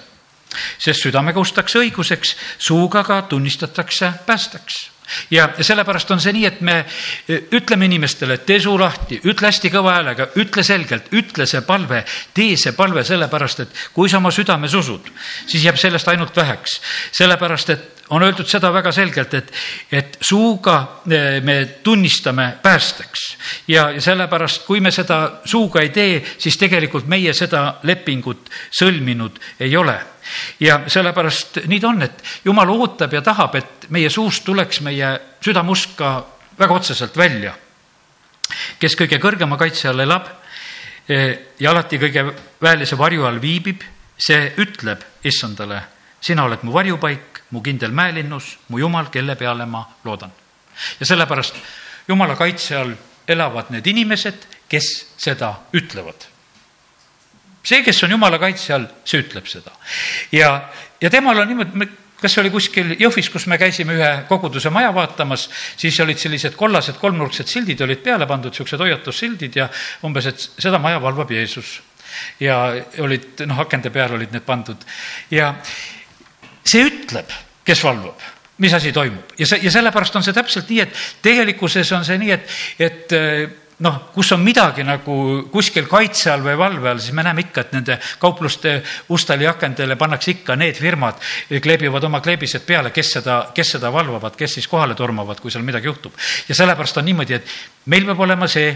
sest 0.78 1.04
südamega 1.06 1.38
ustakse 1.40 1.78
õiguseks, 1.78 2.34
suuga 2.58 3.04
ka 3.06 3.22
tunnistatakse 3.22 4.12
päästeks 4.26 4.90
ja 5.30 5.48
sellepärast 5.60 6.10
on 6.10 6.20
see 6.20 6.34
nii, 6.36 6.46
et 6.48 6.60
me 6.66 6.76
e, 6.80 7.40
ütleme 7.56 7.88
inimestele, 7.88 8.40
tee 8.46 8.60
suu 8.62 8.76
lahti, 8.80 9.20
ütle 9.24 9.50
hästi 9.50 9.72
kõva 9.72 9.96
häälega, 9.98 10.30
ütle 10.40 10.64
selgelt, 10.66 11.10
ütle 11.16 11.46
see 11.50 11.62
palve, 11.66 12.04
tee 12.34 12.56
see 12.60 12.74
palve 12.76 13.04
sellepärast, 13.06 13.64
et 13.64 13.80
kui 13.94 14.10
sa 14.10 14.20
oma 14.20 14.32
südames 14.34 14.74
usud, 14.78 15.10
siis 15.46 15.64
jääb 15.64 15.80
sellest 15.80 16.08
ainult 16.08 16.36
väheks. 16.36 16.80
sellepärast, 17.12 17.70
et 17.70 18.00
on 18.10 18.22
öeldud 18.22 18.48
seda 18.50 18.72
väga 18.74 18.92
selgelt, 18.92 19.34
et, 19.34 19.52
et 19.92 20.18
suuga 20.20 20.76
e, 21.06 21.40
me 21.46 21.56
tunnistame 21.82 22.52
päästeks 22.62 23.26
ja 23.68 23.90
sellepärast, 24.00 24.64
kui 24.66 24.80
me 24.80 24.90
seda 24.90 25.40
suuga 25.44 25.84
ei 25.84 25.92
tee, 25.94 26.22
siis 26.38 26.58
tegelikult 26.58 27.06
meie 27.10 27.34
seda 27.34 27.80
lepingut 27.86 28.50
sõlminud 28.70 29.38
ei 29.60 29.76
ole 29.76 29.98
ja 30.60 30.80
sellepärast 30.86 31.62
nii 31.66 31.80
ta 31.80 31.88
on, 31.88 32.02
et 32.02 32.24
jumal 32.44 32.70
ootab 32.70 33.12
ja 33.12 33.22
tahab, 33.22 33.54
et 33.54 33.88
meie 33.90 34.10
suust 34.10 34.44
tuleks 34.44 34.80
meie 34.86 35.12
südamusk 35.44 35.96
ka 35.96 36.10
väga 36.58 36.74
otseselt 36.74 37.16
välja. 37.16 37.54
kes 38.78 38.96
kõige 38.98 39.20
kõrgema 39.22 39.56
kaitse 39.56 39.88
all 39.88 40.00
elab 40.02 40.26
e, 41.08 41.16
ja 41.60 41.70
alati 41.70 41.98
kõige 41.98 42.24
väelise 42.62 42.98
varju 42.98 43.26
all 43.26 43.40
viibib, 43.40 43.82
see 44.18 44.54
ütleb 44.58 45.04
issandale, 45.24 45.82
sina 46.20 46.44
oled 46.44 46.64
mu 46.66 46.72
varjupaik, 46.72 47.44
mu 47.50 47.62
kindel 47.62 47.94
mäelinnus, 47.94 48.56
mu 48.68 48.78
jumal, 48.78 49.06
kelle 49.10 49.36
peale 49.36 49.66
ma 49.66 49.84
loodan. 50.04 50.32
ja 51.00 51.06
sellepärast 51.06 51.54
jumala 52.08 52.36
kaitse 52.36 52.76
all 52.76 52.92
elavad 53.28 53.70
need 53.70 53.86
inimesed, 53.86 54.46
kes 54.68 55.14
seda 55.16 55.54
ütlevad 55.72 56.30
see, 57.62 57.82
kes 57.84 58.04
on 58.06 58.16
jumala 58.16 58.38
kaitse 58.40 58.74
all, 58.76 58.86
see 59.04 59.22
ütleb 59.24 59.48
seda. 59.50 59.72
ja, 60.32 60.52
ja 61.00 61.10
temal 61.12 61.42
on 61.42 61.50
niimoodi, 61.50 61.90
kas 62.20 62.34
see 62.34 62.42
oli 62.42 62.52
kuskil 62.52 62.94
Jõhvis, 63.00 63.30
kus 63.32 63.46
me 63.50 63.58
käisime 63.60 63.94
ühe 63.96 64.10
koguduse 64.28 64.70
maja 64.72 64.92
vaatamas, 64.94 65.46
siis 65.80 65.98
olid 66.04 66.20
sellised 66.20 66.56
kollased 66.58 66.98
kolmnurksed 67.00 67.48
sildid 67.48 67.80
olid 67.86 68.02
peale 68.04 68.28
pandud, 68.28 68.52
niisugused 68.52 68.82
hoiatussildid 68.84 69.56
ja 69.60 69.68
umbes, 70.06 70.28
et 70.30 70.48
seda 70.60 70.80
maja 70.82 71.00
valvab 71.02 71.32
Jeesus. 71.36 71.80
ja 72.40 72.58
olid, 72.98 73.44
noh, 73.46 73.62
akende 73.62 73.90
peal 73.94 74.16
olid 74.16 74.32
need 74.34 74.44
pandud 74.44 74.82
ja 75.30 75.54
see 76.66 76.82
ütleb, 76.84 77.30
kes 77.64 77.84
valvab 77.84 78.28
mis 78.60 78.74
asi 78.74 78.92
toimub 78.92 79.32
ja 79.38 79.46
see, 79.46 79.62
ja 79.64 79.72
sellepärast 79.72 80.16
on 80.18 80.26
see 80.26 80.36
täpselt 80.36 80.68
nii, 80.68 80.80
et 80.84 80.96
tegelikkuses 81.22 81.92
on 81.96 82.04
see 82.04 82.18
nii, 82.20 82.32
et, 82.36 82.56
et 82.82 83.14
noh, 83.80 83.96
kus 84.14 84.32
on 84.36 84.42
midagi 84.44 84.84
nagu 84.84 85.16
kuskil 85.52 85.88
kaitse 85.88 86.30
all 86.32 86.44
või 86.44 86.56
valve 86.60 86.90
all, 86.90 87.00
siis 87.00 87.14
me 87.16 87.24
näeme 87.24 87.46
ikka, 87.46 87.64
et 87.64 87.74
nende 87.76 87.96
kaupluste 88.20 88.76
ustele 89.12 89.46
ja 89.46 89.54
akendele 89.54 89.96
pannakse 90.00 90.34
ikka 90.36 90.56
need 90.60 90.78
firmad, 90.80 91.20
kleebivad 91.62 92.04
oma 92.08 92.20
kleebised 92.24 92.66
peale, 92.68 92.92
kes 92.94 93.14
seda, 93.18 93.40
kes 93.56 93.76
seda 93.76 93.92
valvavad, 93.92 94.36
kes 94.36 94.58
siis 94.58 94.68
kohale 94.68 94.96
tormavad, 94.98 95.40
kui 95.40 95.52
seal 95.52 95.64
midagi 95.64 95.88
juhtub. 95.88 96.12
ja 96.48 96.54
sellepärast 96.54 97.00
on 97.00 97.08
niimoodi, 97.08 97.40
et 97.40 97.54
meil 97.86 98.08
peab 98.08 98.20
olema 98.26 98.48
see 98.48 98.72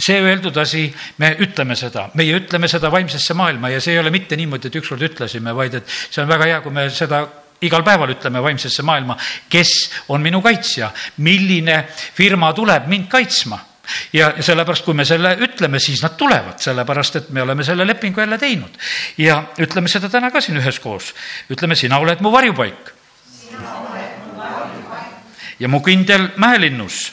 see 0.00 0.16
öeldud 0.22 0.56
asi, 0.56 0.86
me 1.18 1.34
ütleme 1.44 1.76
seda, 1.76 2.08
meie 2.16 2.38
ütleme 2.38 2.68
seda 2.72 2.88
vaimsesse 2.90 3.34
maailma 3.36 3.68
ja 3.68 3.80
see 3.84 3.92
ei 3.94 4.00
ole 4.00 4.10
mitte 4.10 4.36
niimoodi, 4.36 4.70
et 4.70 4.80
ükskord 4.80 5.02
ütlesime, 5.04 5.52
vaid 5.54 5.76
et 5.76 5.96
see 6.08 6.22
on 6.22 6.30
väga 6.30 6.48
hea, 6.48 6.60
kui 6.64 6.72
me 6.72 6.88
seda 6.90 7.26
igal 7.60 7.84
päeval 7.84 8.14
ütleme 8.14 8.40
vaimsesse 8.42 8.82
maailma, 8.82 9.18
kes 9.52 9.74
on 10.08 10.22
minu 10.24 10.40
kaitsja, 10.40 10.88
milline 11.20 11.82
firma 12.16 12.54
tuleb 12.56 12.88
mind 12.88 13.10
kaitsma 13.12 13.60
ja 14.12 14.32
sellepärast, 14.40 14.84
kui 14.84 14.94
me 14.94 15.04
selle 15.04 15.34
ütleme, 15.44 15.78
siis 15.78 16.02
nad 16.02 16.16
tulevad, 16.18 16.58
sellepärast 16.62 17.16
et 17.20 17.30
me 17.30 17.42
oleme 17.42 17.64
selle 17.64 17.86
lepingu 17.86 18.20
jälle 18.20 18.38
teinud. 18.38 18.78
ja 19.18 19.42
ütleme 19.58 19.88
seda 19.88 20.08
täna 20.08 20.30
ka 20.30 20.40
siin 20.40 20.58
üheskoos. 20.58 21.14
ütleme, 21.50 21.74
sina 21.74 21.98
oled 21.98 22.20
mu 22.20 22.32
varjupaik. 22.32 22.90
ja 25.60 25.68
mu 25.68 25.80
kindel 25.80 26.28
mäelinnus. 26.36 27.12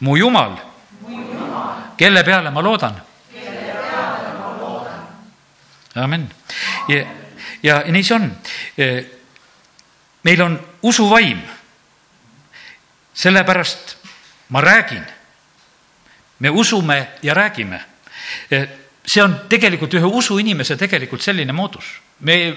mu 0.00 0.16
Jumal, 0.16 0.56
kelle 1.96 2.24
peale 2.24 2.50
ma 2.50 2.62
loodan. 2.62 3.02
amin. 5.94 6.30
ja, 6.88 7.04
ja, 7.62 7.82
nii 7.86 8.04
see 8.04 8.14
on. 8.14 8.32
meil 10.24 10.42
on 10.42 10.60
usuvaim 10.82 11.42
sellepärast 13.14 13.96
ma 14.48 14.60
räägin. 14.60 15.04
me 16.38 16.50
usume 16.50 17.08
ja 17.22 17.34
räägime. 17.34 17.80
see 19.06 19.22
on 19.22 19.40
tegelikult 19.48 19.94
ühe 19.94 20.04
usuinimese 20.04 20.76
tegelikult 20.76 21.22
selline 21.22 21.52
moodus. 21.52 22.00
me 22.20 22.56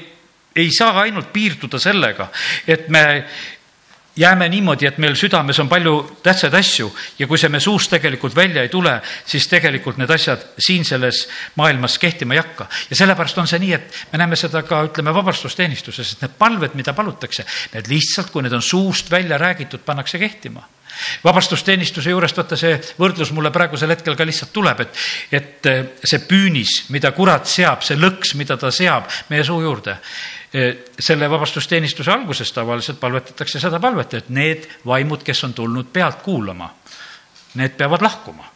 ei 0.55 0.71
saa 0.71 1.01
ainult 1.01 1.33
piirduda 1.33 1.79
sellega, 1.79 2.31
et 2.67 2.89
me 2.89 3.25
jääme 4.17 4.49
niimoodi, 4.49 4.87
et 4.87 4.97
meil 4.97 5.15
südames 5.15 5.59
on 5.59 5.69
palju 5.69 6.19
tähtsaid 6.23 6.53
asju 6.57 6.89
ja 7.19 7.27
kui 7.27 7.37
see 7.37 7.49
me 7.53 7.59
suust 7.59 7.91
tegelikult 7.93 8.35
välja 8.35 8.63
ei 8.65 8.69
tule, 8.69 8.95
siis 9.25 9.47
tegelikult 9.47 9.99
need 10.01 10.09
asjad 10.09 10.47
siin 10.59 10.85
selles 10.85 11.27
maailmas 11.55 11.99
kehtima 12.01 12.33
ei 12.33 12.41
hakka. 12.41 12.67
ja 12.89 12.95
sellepärast 12.95 13.37
on 13.37 13.47
see 13.47 13.59
nii, 13.59 13.73
et 13.73 13.99
me 14.11 14.17
näeme 14.17 14.35
seda 14.35 14.63
ka, 14.63 14.81
ütleme, 14.89 15.13
vabastusteenistuses, 15.13 16.15
et 16.15 16.25
need 16.25 16.39
palved, 16.39 16.73
mida 16.73 16.93
palutakse, 16.97 17.45
need 17.73 17.91
lihtsalt, 17.91 18.33
kui 18.33 18.41
need 18.41 18.57
on 18.57 18.65
suust 18.65 19.11
välja 19.11 19.37
räägitud, 19.37 19.85
pannakse 19.85 20.19
kehtima 20.19 20.65
vabastusteenistuse 21.23 22.13
juurest, 22.13 22.37
vaata 22.37 22.57
see 22.59 22.77
võrdlus 22.99 23.33
mulle 23.35 23.51
praegusel 23.53 23.93
hetkel 23.93 24.17
ka 24.17 24.27
lihtsalt 24.27 24.53
tuleb, 24.55 24.85
et, 24.85 25.03
et 25.31 25.69
eh, 25.71 25.83
see 26.03 26.23
püünis, 26.27 26.77
mida 26.93 27.11
kurat 27.15 27.49
seab, 27.49 27.83
see 27.85 27.99
lõks, 27.99 28.35
mida 28.39 28.57
ta 28.57 28.71
seab 28.73 29.09
meie 29.31 29.45
suu 29.47 29.61
juurde. 29.63 29.97
Eh, 30.53 30.85
selle 30.99 31.29
vabastusteenistuse 31.29 32.13
alguses 32.13 32.53
tavaliselt 32.55 33.01
palvetatakse 33.01 33.59
seda 33.63 33.81
palvet, 33.83 34.17
et 34.21 34.31
need 34.33 34.69
vaimud, 34.87 35.25
kes 35.25 35.43
on 35.47 35.57
tulnud 35.57 35.91
pealt 35.93 36.23
kuulama, 36.25 36.71
need 37.59 37.77
peavad 37.77 38.05
lahkuma. 38.05 38.53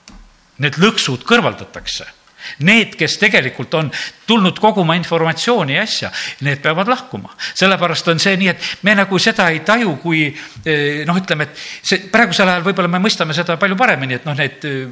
Need 0.61 0.77
lõksud 0.77 1.23
kõrvaldatakse 1.25 2.20
Need, 2.67 2.95
kes 2.99 3.17
tegelikult 3.21 3.73
on 3.79 3.91
tulnud 4.27 4.59
koguma 4.59 4.95
informatsiooni 4.99 5.75
ja 5.75 5.85
asja, 5.85 6.11
need 6.47 6.61
peavad 6.63 6.89
lahkuma. 6.91 7.35
sellepärast 7.53 8.07
on 8.13 8.19
see 8.19 8.37
nii, 8.39 8.51
et 8.53 8.83
me 8.87 8.95
nagu 8.95 9.19
seda 9.19 9.49
ei 9.51 9.61
taju, 9.67 9.97
kui 10.01 10.25
eh, 10.29 11.03
noh, 11.07 11.17
ütleme, 11.17 11.49
et 11.49 11.87
see 11.87 12.03
praegusel 12.11 12.49
ajal 12.49 12.67
võib-olla 12.67 12.91
me 12.91 13.03
mõistame 13.03 13.35
seda 13.37 13.57
palju 13.61 13.77
paremini, 13.79 14.19
et 14.19 14.27
noh, 14.27 14.37
need 14.37 14.67
eh, 14.67 14.85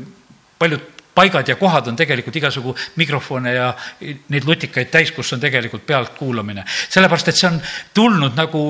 paljud 0.59 0.98
paigad 1.15 1.47
ja 1.47 1.55
kohad 1.55 1.87
on 1.87 1.95
tegelikult 1.99 2.35
igasugu 2.35 2.75
mikrofone 2.95 3.53
ja 3.53 3.69
neid 4.29 4.45
lutikaid 4.47 4.91
täis, 4.91 5.11
kus 5.11 5.33
on 5.33 5.39
tegelikult 5.39 5.85
pealtkuulamine. 5.87 6.63
sellepärast, 6.89 7.27
et 7.27 7.35
see 7.35 7.49
on 7.49 7.59
tulnud 7.93 8.37
nagu 8.37 8.61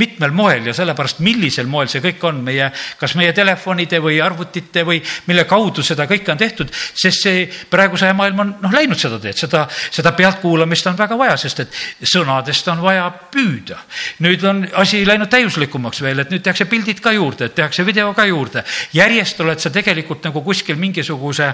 mitmel 0.00 0.32
moel 0.32 0.66
ja 0.70 0.74
sellepärast, 0.74 1.20
millisel 1.24 1.66
moel 1.70 1.90
see 1.92 2.02
kõik 2.04 2.24
on 2.28 2.40
meie, 2.44 2.70
kas 3.00 3.14
meie 3.18 3.32
telefonide 3.36 4.00
või 4.02 4.20
arvutite 4.22 4.84
või 4.86 5.02
mille 5.26 5.44
kaudu 5.50 5.82
seda 5.82 6.06
kõike 6.10 6.32
on 6.32 6.40
tehtud, 6.40 6.72
sest 6.72 7.26
see 7.26 7.44
praeguse 7.70 8.08
aja 8.08 8.16
maailm 8.16 8.44
on 8.44 8.54
noh, 8.62 8.72
läinud 8.72 9.00
seda 9.00 9.18
teed, 9.20 9.38
seda, 9.38 9.66
seda 9.90 10.14
pealtkuulamist 10.16 10.86
on 10.90 10.98
väga 10.98 11.18
vaja, 11.18 11.36
sest 11.40 11.64
et 11.66 11.80
sõnadest 12.14 12.68
on 12.72 12.82
vaja 12.84 13.10
püüda. 13.10 13.78
nüüd 14.24 14.44
on 14.48 14.64
asi 14.80 15.04
läinud 15.06 15.28
täiuslikumaks 15.30 16.00
veel, 16.02 16.24
et 16.24 16.30
nüüd 16.32 16.42
tehakse 16.44 16.64
pildid 16.70 17.00
ka 17.04 17.12
juurde, 17.12 17.50
et 17.50 17.54
tehakse 17.54 17.84
video 17.86 18.12
ka 18.14 18.24
juurde. 18.24 18.64
järjest 18.92 19.40
oled 19.40 19.60
sa 19.60 19.70
tegelikult 19.70 20.24
nagu 20.24 20.42
kuskil 20.42 20.76
mingisuguse 20.76 21.52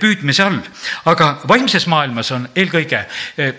püüdmise 0.00 0.44
all. 0.44 0.60
aga 1.04 1.40
vaimses 1.48 1.86
maailmas 1.86 2.30
on 2.36 2.48
eelkõige 2.54 3.04
eh, 3.36 3.54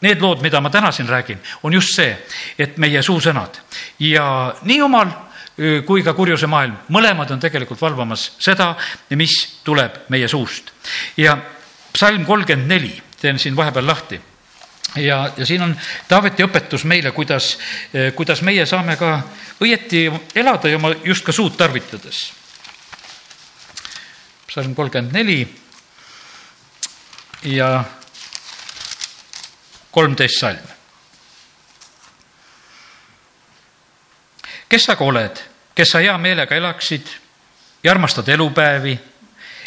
need 0.00 0.22
lood, 0.22 0.42
mida 0.42 0.60
ma 0.60 0.70
täna 0.70 0.92
siin 0.94 1.08
räägin, 1.08 1.40
on 1.62 1.72
just 1.74 1.96
see, 1.96 2.12
et 2.58 2.78
meie 2.78 3.02
suusõnad 3.02 3.58
ja 4.04 4.54
nii 4.62 4.80
omal 4.82 5.10
eh, 5.10 5.82
kui 5.86 6.04
ka 6.06 6.14
kurjuse 6.14 6.46
maailm, 6.46 6.76
mõlemad 6.94 7.32
on 7.34 7.42
tegelikult 7.42 7.80
valvamas 7.82 8.30
seda, 8.38 8.74
mis 9.18 9.36
tuleb 9.64 10.04
meie 10.08 10.28
suust. 10.28 10.72
ja 11.16 11.36
psalm 11.92 12.24
kolmkümmend 12.26 12.68
neli, 12.68 12.92
teen 13.20 13.38
siin 13.38 13.56
vahepeal 13.56 13.86
lahti 13.86 14.20
ja, 14.96 15.30
ja 15.36 15.46
siin 15.46 15.62
on 15.62 15.76
Taaveti 16.08 16.44
õpetus 16.46 16.84
meile, 16.84 17.10
kuidas, 17.12 17.58
kuidas 18.14 18.42
meie 18.42 18.66
saame 18.66 18.96
ka 18.96 19.22
õieti 19.60 20.06
elada 20.34 20.70
ja 20.70 20.78
oma 20.78 20.94
just 21.04 21.26
ka 21.26 21.32
suud 21.32 21.56
tarvitades 21.58 22.28
psalm 24.48 24.74
kolmkümmend 24.74 25.12
neli 25.12 25.42
ja 27.42 27.84
kolmteist 29.90 30.40
salm. 30.40 30.66
kes 34.68 34.84
sa 34.84 34.96
ka 34.96 35.04
oled, 35.04 35.38
kes 35.74 35.90
sa 35.92 36.00
hea 36.04 36.16
meelega 36.18 36.56
elaksid 36.56 37.06
ja 37.84 37.90
armastad 37.90 38.28
elupäevi, 38.28 38.98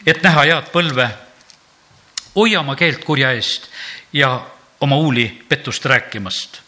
et 0.05 0.21
näha 0.23 0.43
head 0.45 0.69
põlve, 0.73 1.07
hoia 2.35 2.59
oma 2.61 2.75
keelt 2.75 3.03
kurja 3.05 3.31
eest 3.33 3.69
ja 4.13 4.29
oma 4.81 4.95
huuli 4.95 5.25
pettust 5.50 5.85
rääkimast. 5.85 6.61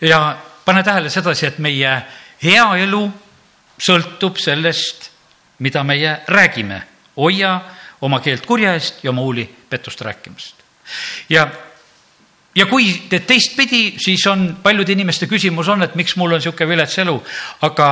ja 0.00 0.38
pane 0.64 0.82
tähele 0.82 1.10
sedasi, 1.10 1.46
et 1.46 1.58
meie 1.58 2.02
hea 2.42 2.66
elu 2.76 3.02
sõltub 3.80 4.38
sellest, 4.38 5.09
mida 5.60 5.84
meie 5.84 6.20
räägime. 6.28 6.82
hoia 7.16 7.60
oma 8.00 8.20
keelt 8.20 8.46
kurja 8.46 8.74
eest 8.74 9.04
ja 9.04 9.10
oma 9.10 9.22
huuli 9.22 9.44
pettust 9.70 10.00
rääkimast. 10.00 10.54
ja, 11.28 11.48
ja 12.54 12.66
kui 12.66 13.02
teed 13.08 13.26
teistpidi, 13.26 13.94
siis 13.98 14.26
on 14.26 14.56
paljude 14.62 14.92
inimeste 14.92 15.26
küsimus 15.26 15.68
on, 15.68 15.82
et 15.82 15.94
miks 15.94 16.16
mul 16.16 16.32
on 16.32 16.40
niisugune 16.40 16.68
vilets 16.68 16.98
elu, 16.98 17.22
aga 17.62 17.88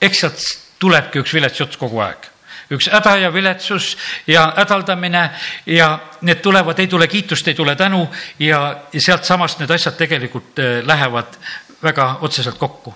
eks 0.00 0.20
sealt 0.20 0.44
tulebki 0.78 1.22
üks 1.22 1.34
vilets 1.34 1.60
jutt 1.60 1.78
kogu 1.80 2.02
aeg 2.02 2.32
üks 2.72 2.88
häda 2.92 3.16
ja 3.20 3.32
viletsus 3.32 3.96
ja 4.26 4.46
hädaldamine 4.56 5.30
ja 5.66 5.98
need 6.20 6.40
tulevad, 6.42 6.78
ei 6.78 6.86
tule 6.86 7.08
kiitust, 7.08 7.48
ei 7.48 7.54
tule 7.54 7.76
tänu 7.76 8.06
ja, 8.38 8.62
ja 8.92 9.00
sealtsamast 9.00 9.60
need 9.60 9.70
asjad 9.70 9.98
tegelikult 9.98 10.58
äh, 10.58 10.80
lähevad 10.86 11.36
väga 11.82 12.18
otseselt 12.20 12.58
kokku. 12.58 12.94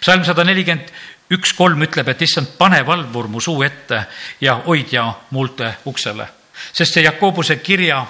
psalm 0.00 0.24
sada 0.24 0.44
nelikümmend 0.44 0.92
üks 1.30 1.52
kolm 1.52 1.82
ütleb, 1.82 2.08
et 2.08 2.22
issand, 2.22 2.54
pane 2.58 2.82
valvur 2.86 3.28
mu 3.28 3.40
suu 3.40 3.62
ette 3.66 4.04
ja 4.40 4.60
hoidja 4.66 5.06
muulte 5.30 5.74
uksele. 5.84 6.28
sest 6.72 6.94
see 6.94 7.02
Jakobuse 7.02 7.56
kirja 7.56 8.06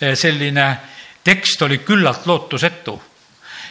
eh, 0.00 0.16
selline 0.16 0.78
tekst 1.24 1.62
oli 1.62 1.78
küllalt 1.78 2.26
lootusetu. 2.26 3.02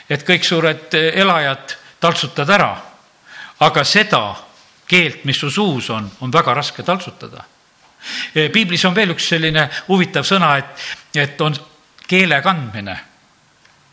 et 0.09 0.27
kõik 0.27 0.43
suured 0.43 0.93
eh, 0.93 1.13
elajad 1.21 1.77
taltsutad 1.99 2.49
ära, 2.49 2.75
aga 3.59 3.83
seda 3.83 4.35
keelt, 4.87 5.25
mis 5.25 5.39
su 5.39 5.49
suus 5.49 5.89
on, 5.89 6.11
on 6.21 6.31
väga 6.33 6.53
raske 6.53 6.83
taltsutada. 6.83 7.45
Eh, 8.35 8.49
piiblis 8.51 8.85
on 8.85 8.95
veel 8.95 9.13
üks 9.13 9.29
selline 9.29 9.69
huvitav 9.87 10.25
sõna, 10.27 10.57
et, 10.57 10.87
et 11.15 11.41
on 11.41 11.55
keele 12.07 12.41
kandmine. 12.41 12.97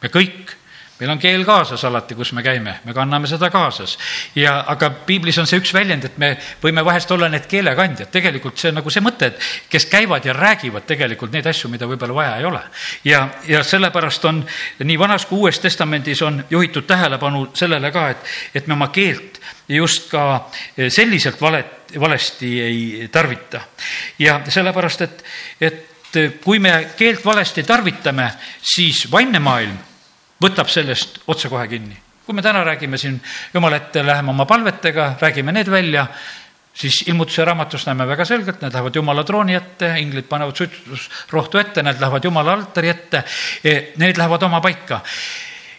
me 0.02 0.08
kõik 0.08 0.56
meil 1.00 1.10
on 1.10 1.18
keel 1.18 1.44
kaasas 1.46 1.84
alati, 1.86 2.16
kus 2.18 2.32
me 2.34 2.42
käime, 2.42 2.78
me 2.84 2.94
kanname 2.94 3.28
seda 3.30 3.50
kaasas. 3.50 3.96
ja, 4.34 4.64
aga 4.66 4.90
piiblis 5.06 5.38
on 5.38 5.46
see 5.46 5.60
üks 5.62 5.72
väljend, 5.74 6.08
et 6.08 6.18
me 6.18 6.32
võime 6.62 6.84
vahest 6.84 7.10
olla 7.14 7.28
need 7.30 7.46
keelekandjad, 7.50 8.10
tegelikult 8.14 8.58
see 8.58 8.72
on 8.72 8.80
nagu 8.80 8.90
see 8.90 9.04
mõte, 9.04 9.30
et 9.30 9.48
kes 9.70 9.86
käivad 9.90 10.26
ja 10.26 10.34
räägivad 10.36 10.86
tegelikult 10.88 11.32
neid 11.34 11.46
asju, 11.46 11.70
mida 11.70 11.86
võib-olla 11.86 12.16
vaja 12.16 12.36
ei 12.38 12.48
ole. 12.48 12.62
ja, 13.04 13.28
ja 13.48 13.62
sellepärast 13.64 14.24
on 14.30 14.42
nii 14.84 14.98
Vanas 14.98 15.26
kui 15.26 15.38
Uues 15.38 15.60
Testamendis 15.62 16.22
on 16.22 16.42
juhitud 16.50 16.86
tähelepanu 16.86 17.48
sellele 17.54 17.92
ka, 17.94 18.08
et, 18.10 18.30
et 18.54 18.66
me 18.66 18.74
oma 18.74 18.90
keelt 18.94 19.38
just 19.68 20.10
ka 20.10 20.48
selliselt 20.88 21.40
valet, 21.40 21.92
valesti 22.00 22.54
ei 22.60 23.08
tarvita. 23.12 23.60
ja 24.18 24.40
sellepärast, 24.48 25.02
et, 25.06 25.24
et 25.60 25.84
kui 26.42 26.58
me 26.58 26.88
keelt 26.96 27.24
valesti 27.24 27.62
tarvitame, 27.62 28.32
siis 28.62 29.06
vaimne 29.12 29.38
maailm 29.38 29.76
võtab 30.42 30.70
sellest 30.70 31.22
otsekohe 31.26 31.68
kinni. 31.68 31.96
kui 32.28 32.36
me 32.36 32.42
täna 32.44 32.60
räägime 32.64 32.98
siin 33.00 33.14
Jumala 33.54 33.76
ette, 33.76 34.02
läheme 34.04 34.30
oma 34.30 34.44
palvetega, 34.44 35.14
räägime 35.20 35.52
need 35.52 35.70
välja, 35.70 36.06
siis 36.74 37.02
ilmutuse 37.08 37.44
raamatust 37.44 37.86
näeme 37.88 38.04
väga 38.06 38.24
selgelt, 38.28 38.60
need 38.60 38.72
lähevad 38.72 38.96
Jumala 38.96 39.24
trooni 39.24 39.54
ette, 39.56 39.94
inglid 39.98 40.28
panevad 40.28 40.56
suitsusrohtu 40.56 41.58
ette, 41.58 41.82
need 41.82 42.00
lähevad 42.00 42.24
Jumala 42.24 42.52
altari 42.52 42.90
ette, 42.92 43.22
e, 43.64 43.74
need 43.96 44.20
lähevad 44.20 44.42
oma 44.42 44.60
paika. 44.60 45.00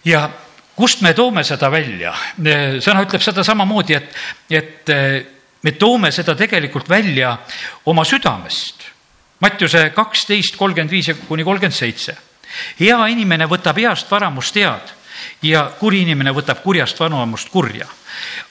ja 0.06 0.30
kust 0.76 1.02
me 1.02 1.14
toome 1.14 1.44
seda 1.44 1.70
välja? 1.72 2.16
E, 2.46 2.56
sõna 2.82 3.04
ütleb 3.06 3.22
seda 3.22 3.44
samamoodi, 3.46 3.94
et, 3.94 4.18
et 4.50 4.90
e, 4.90 5.26
me 5.64 5.72
toome 5.78 6.12
seda 6.12 6.34
tegelikult 6.36 6.90
välja 6.90 7.38
oma 7.86 8.04
südamest. 8.04 8.88
Mattiuse 9.40 9.92
kaksteist, 9.96 10.58
kolmkümmend 10.58 10.92
viis 10.92 11.14
kuni 11.28 11.46
kolmkümmend 11.46 11.78
seitse 11.78 12.18
hea 12.80 13.08
inimene 13.08 13.46
võtab 13.46 13.78
heast 13.78 14.12
varamust 14.12 14.56
head 14.56 14.96
ja 15.42 15.64
kuri 15.80 16.02
inimene 16.02 16.32
võtab 16.36 16.64
kurjast 16.64 17.00
vanamust 17.00 17.50
kurja. 17.50 17.88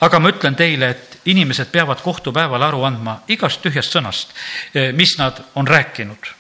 aga 0.01 0.19
ma 0.19 0.29
ütlen 0.29 0.55
teile, 0.57 0.89
et 0.91 1.21
inimesed 1.25 1.71
peavad 1.73 2.01
kohtupäeval 2.01 2.63
aru 2.63 2.83
andma 2.85 3.21
igast 3.29 3.63
tühjast 3.63 3.93
sõnast, 3.93 4.35
eh, 4.75 4.93
mis 4.93 5.19
nad 5.19 5.43
on 5.55 5.67
rääkinud. 5.67 6.35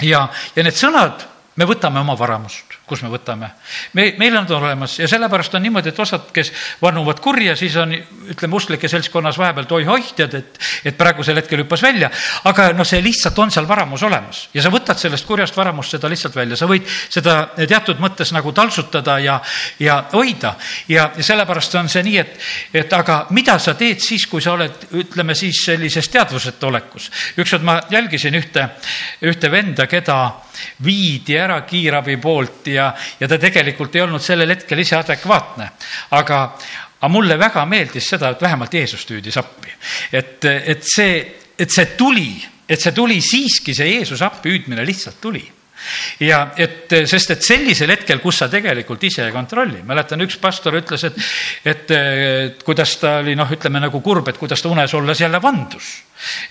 ja, 0.00 0.28
ja 0.56 0.62
need 0.62 0.74
sõnad 0.74 1.26
me 1.56 1.64
võtame 1.64 2.00
oma 2.00 2.18
varamust, 2.18 2.73
kus 2.86 3.00
me 3.02 3.08
võtame. 3.08 3.48
me, 3.96 4.10
meil 4.20 4.36
on 4.36 4.46
ta 4.46 4.56
olemas 4.58 4.98
ja 4.98 5.08
sellepärast 5.08 5.54
on 5.56 5.62
niimoodi, 5.64 5.88
et 5.88 6.00
osad, 6.00 6.26
kes 6.36 6.50
vannuvad 6.82 7.20
kurja, 7.24 7.56
siis 7.56 7.76
on, 7.80 7.94
ütleme, 8.34 8.58
usklike 8.58 8.88
seltskonnas 8.92 9.38
vahepeal 9.40 9.70
oi-oih, 9.78 10.10
tead, 10.16 10.36
et, 10.36 10.58
et 10.84 10.98
praegusel 10.98 11.40
hetkel 11.40 11.62
hüppas 11.64 11.82
välja. 11.82 12.10
aga 12.44 12.70
noh, 12.76 12.84
see 12.88 13.00
lihtsalt 13.04 13.38
on 13.40 13.54
seal 13.54 13.68
varamus 13.68 14.04
olemas 14.04 14.44
ja 14.54 14.62
sa 14.64 14.72
võtad 14.72 15.00
sellest 15.00 15.26
kurjast 15.26 15.56
varamust 15.56 15.96
seda 15.96 16.12
lihtsalt 16.12 16.36
välja, 16.36 16.60
sa 16.60 16.68
võid 16.68 16.84
seda 17.08 17.38
teatud 17.56 18.02
mõttes 18.04 18.34
nagu 18.36 18.52
taltsutada 18.52 19.18
ja, 19.24 19.40
ja 19.80 20.02
hoida. 20.12 20.54
ja, 20.88 21.08
ja 21.16 21.24
sellepärast 21.24 21.80
on 21.80 21.88
see 21.88 22.04
nii, 22.04 22.18
et, 22.20 22.38
et 22.84 22.92
aga 22.92 23.24
mida 23.30 23.56
sa 23.58 23.74
teed 23.78 24.04
siis, 24.04 24.28
kui 24.28 24.44
sa 24.44 24.58
oled, 24.58 24.90
ütleme 24.92 25.34
siis 25.34 25.64
sellises 25.64 26.08
teadvuseta 26.12 26.68
olekus. 26.68 27.10
ükskord 27.38 27.64
ma 27.64 27.80
jälgisin 27.90 28.36
ühte, 28.36 28.68
ühte 29.24 29.50
venda, 29.50 29.88
keda 29.88 30.43
viidi 30.84 31.36
ära 31.38 31.60
kiirabi 31.66 32.16
poolt 32.22 32.70
ja, 32.72 32.90
ja 33.20 33.28
ta 33.28 33.38
tegelikult 33.40 33.96
ei 33.96 34.04
olnud 34.04 34.22
sellel 34.22 34.54
hetkel 34.54 34.82
ise 34.82 34.96
adekvaatne. 34.98 35.70
aga, 36.18 36.40
aga 37.00 37.12
mulle 37.12 37.38
väga 37.38 37.64
meeldis 37.66 38.08
seda, 38.14 38.30
et 38.34 38.42
vähemalt 38.42 38.74
Jeesus 38.74 39.06
tüüdis 39.08 39.38
appi. 39.40 39.72
et, 40.12 40.44
et 40.44 40.86
see, 40.86 41.18
et 41.58 41.70
see 41.70 41.92
tuli, 41.98 42.30
et 42.68 42.80
see 42.80 42.92
tuli 42.92 43.20
siiski, 43.20 43.74
see 43.74 43.92
Jeesuse 43.96 44.24
appi 44.24 44.54
hüüdmine 44.54 44.86
lihtsalt 44.86 45.20
tuli 45.20 45.44
ja 46.24 46.40
et, 46.60 46.92
sest 47.08 47.34
et 47.34 47.44
sellisel 47.44 47.92
hetkel, 47.94 48.20
kus 48.22 48.40
sa 48.42 48.48
tegelikult 48.52 49.02
ise 49.06 49.26
ei 49.26 49.34
kontrolli, 49.34 49.82
mäletan, 49.86 50.22
üks 50.24 50.38
pastor 50.42 50.76
ütles, 50.78 51.04
et, 51.08 51.18
et, 51.64 51.94
et 51.94 52.64
kuidas 52.66 52.96
ta 53.00 53.18
oli 53.22 53.36
noh, 53.38 53.50
ütleme 53.56 53.82
nagu 53.82 54.00
kurb, 54.04 54.28
et 54.30 54.40
kuidas 54.40 54.62
ta 54.62 54.72
unes 54.72 54.94
olles 54.94 55.20
jälle 55.20 55.40
vandus. 55.42 55.94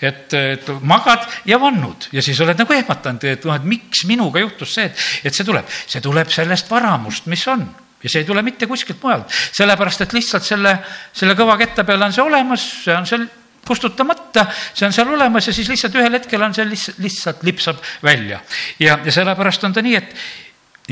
et, 0.02 0.34
et 0.34 0.68
magad 0.86 1.24
ja 1.50 1.58
vannud. 1.60 2.10
Ja 2.14 2.22
siis 2.22 2.40
oled 2.44 2.60
nagu 2.60 2.74
ehmatanud, 2.76 3.24
et 3.26 3.46
noh, 3.48 3.56
et 3.56 3.64
miks 3.68 4.04
minuga 4.10 4.44
juhtus 4.44 4.76
see, 4.76 4.90
et, 4.92 5.06
et 5.24 5.34
see 5.36 5.48
tuleb, 5.48 5.70
see 5.88 6.04
tuleb 6.04 6.30
sellest 6.30 6.70
varamust, 6.72 7.30
mis 7.32 7.48
on. 7.48 7.66
Ja 8.04 8.12
see 8.12 8.26
ei 8.26 8.28
tule 8.28 8.44
mitte 8.44 8.68
kuskilt 8.68 9.00
mujalt, 9.00 9.32
sellepärast 9.56 10.04
et 10.04 10.14
lihtsalt 10.14 10.44
selle, 10.44 10.76
selle 11.16 11.38
kõva 11.40 11.56
ketta 11.62 11.86
peal 11.88 12.04
on 12.04 12.12
see 12.12 12.26
olemas, 12.26 12.66
see 12.84 12.96
on 12.98 13.08
seal 13.08 13.24
kustutamata, 13.68 14.46
see 14.74 14.88
on 14.88 14.96
seal 14.96 15.12
olemas 15.16 15.48
ja 15.48 15.54
siis 15.56 15.70
lihtsalt 15.72 15.96
ühel 16.00 16.18
hetkel 16.18 16.42
on 16.44 16.56
see 16.56 16.66
lihtsalt, 16.68 17.00
lihtsalt 17.04 17.44
lipsab 17.48 17.84
välja. 18.04 18.42
ja, 18.80 19.00
ja 19.06 19.12
sellepärast 19.12 19.64
on 19.64 19.76
ta 19.76 19.84
nii, 19.86 19.96
et 20.00 20.16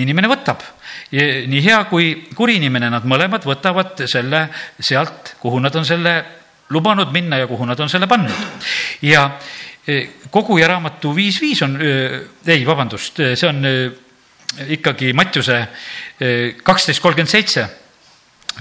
inimene 0.01 0.29
võtab, 0.31 0.63
nii 1.11 1.63
hea 1.65 1.79
kui 1.89 2.11
kuri 2.35 2.59
inimene, 2.61 2.91
nad 2.93 3.07
mõlemad 3.07 3.43
võtavad 3.47 4.05
selle 4.09 4.45
sealt, 4.79 5.35
kuhu 5.41 5.59
nad 5.59 5.75
on 5.75 5.87
selle 5.87 6.15
lubanud 6.71 7.11
minna 7.11 7.41
ja 7.41 7.49
kuhu 7.49 7.67
nad 7.67 7.79
on 7.79 7.91
selle 7.91 8.07
pannud. 8.07 8.63
ja 9.03 9.27
koguja 10.31 10.69
raamatu 10.71 11.11
viis 11.15 11.41
viis 11.41 11.61
on, 11.65 11.75
ei, 11.81 12.63
vabandust, 12.65 13.19
see 13.35 13.49
on 13.49 13.65
ikkagi 14.71 15.13
Mattiuse 15.17 15.57
kaksteist 16.63 17.01
kolmkümmend 17.01 17.31
seitse. 17.31 17.67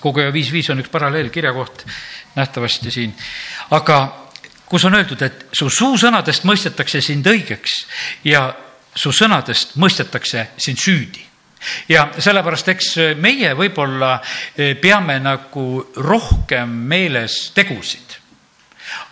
koguja 0.00 0.32
viis 0.32 0.52
viis 0.52 0.70
on 0.70 0.80
üks 0.80 0.90
paralleelkirjakoht 0.90 1.84
nähtavasti 2.34 2.90
siin, 2.90 3.14
aga 3.70 3.98
kus 4.70 4.85
on 4.85 4.94
öeldud, 4.94 5.22
et 5.22 5.46
su 5.52 5.70
suusõnadest 5.70 6.46
mõistetakse 6.46 7.00
sind 7.02 7.26
õigeks 7.26 7.80
ja 8.24 8.44
su 8.94 9.12
sõnadest 9.12 9.76
mõistetakse 9.80 10.46
sind 10.59 10.78
süüdi 10.78 11.26
ja 11.88 12.06
sellepärast, 12.18 12.68
eks 12.72 12.94
meie 13.20 13.52
võib-olla 13.54 14.16
peame 14.80 15.18
nagu 15.20 15.66
rohkem 15.96 16.70
meeles 16.90 17.50
tegusid 17.54 18.20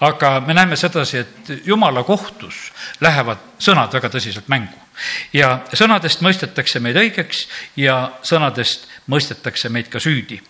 aga 0.00 0.40
me 0.40 0.54
näeme 0.54 0.76
sedasi, 0.76 1.18
et 1.18 1.50
jumala 1.66 2.02
kohtus 2.06 2.68
lähevad 3.00 3.58
sõnad 3.62 3.92
väga 3.92 4.10
tõsiselt 4.10 4.48
mängu. 4.48 4.87
Ja 5.32 5.64
sõnadest 5.72 6.22
mõistetakse 6.24 6.80
meid 6.80 6.96
õigeks 6.96 7.46
ja 7.76 7.98
sõnadest 8.22 8.86
mõistetakse 9.08 9.70
meid 9.72 9.88
ka 9.88 10.00
süüdi. 10.00 10.40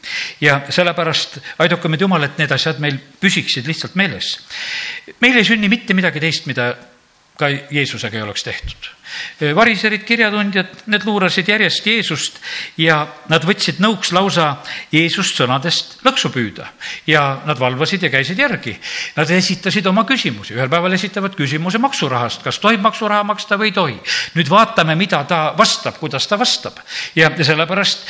ja 0.41 0.61
sellepärast 0.69 1.39
aidaku 1.59 1.89
meid 1.89 2.01
Jumal, 2.01 2.25
et 2.25 2.39
need 2.39 2.53
asjad 2.53 2.81
meil 2.83 2.99
püsiksid 3.21 3.67
lihtsalt 3.67 3.95
meeles. 3.95 4.39
meil 5.21 5.37
ei 5.37 5.45
sünni 5.45 5.69
mitte 5.69 5.95
midagi 5.95 6.21
teist, 6.21 6.47
mida 6.47 6.75
ka 7.39 7.49
Jeesusega 7.71 8.19
ei 8.19 8.23
oleks 8.23 8.45
tehtud. 8.45 8.89
variserid, 9.57 10.03
kirjatundjad, 10.05 10.73
need 10.93 11.05
luurasid 11.07 11.49
järjest 11.49 11.87
Jeesust 11.87 12.41
ja 12.77 12.99
nad 13.33 13.45
võtsid 13.47 13.79
nõuks 13.81 14.11
lausa 14.13 14.59
Jeesust 14.93 15.39
sõnadest 15.39 16.03
lõksu 16.05 16.29
püüda 16.35 16.67
ja 17.09 17.23
nad 17.47 17.59
valvasid 17.59 18.05
ja 18.05 18.11
käisid 18.13 18.39
järgi. 18.39 18.75
Nad 19.17 19.31
esitasid 19.33 19.87
oma 19.89 20.05
küsimusi, 20.05 20.53
ühel 20.59 20.69
päeval 20.69 20.93
esitavad 20.99 21.39
küsimuse 21.39 21.81
maksurahast, 21.81 22.43
kas 22.45 22.61
tohib 22.61 22.85
maksuraha 22.85 23.25
maksta 23.25 23.57
või 23.57 23.71
ei 23.73 23.77
tohi. 23.77 24.01
nüüd 24.37 24.51
vaatame, 24.51 24.99
mida 24.99 25.23
ta 25.25 25.55
vastab, 25.59 25.97
kuidas 26.03 26.27
ta 26.29 26.39
vastab 26.39 26.83
ja 27.17 27.33
sellepärast 27.39 28.05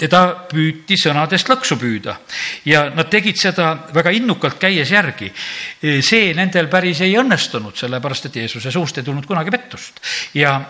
teda 0.00 0.22
püüti 0.50 0.96
sõnadest 1.00 1.48
lõksu 1.48 1.78
püüda 1.80 2.16
ja 2.68 2.86
nad 2.94 3.08
tegid 3.12 3.38
seda 3.40 3.72
väga 3.94 4.12
innukalt, 4.16 4.58
käies 4.60 4.90
järgi. 4.92 5.32
see 5.80 6.34
nendel 6.36 6.68
päris 6.68 7.00
ei 7.00 7.16
õnnestunud, 7.16 7.76
sellepärast 7.76 8.28
et 8.28 8.36
Jeesuse 8.42 8.70
suust 8.70 8.98
ei 8.98 9.04
tulnud 9.04 9.26
kunagi 9.26 9.50
pettust. 9.50 10.00
ja, 10.34 10.60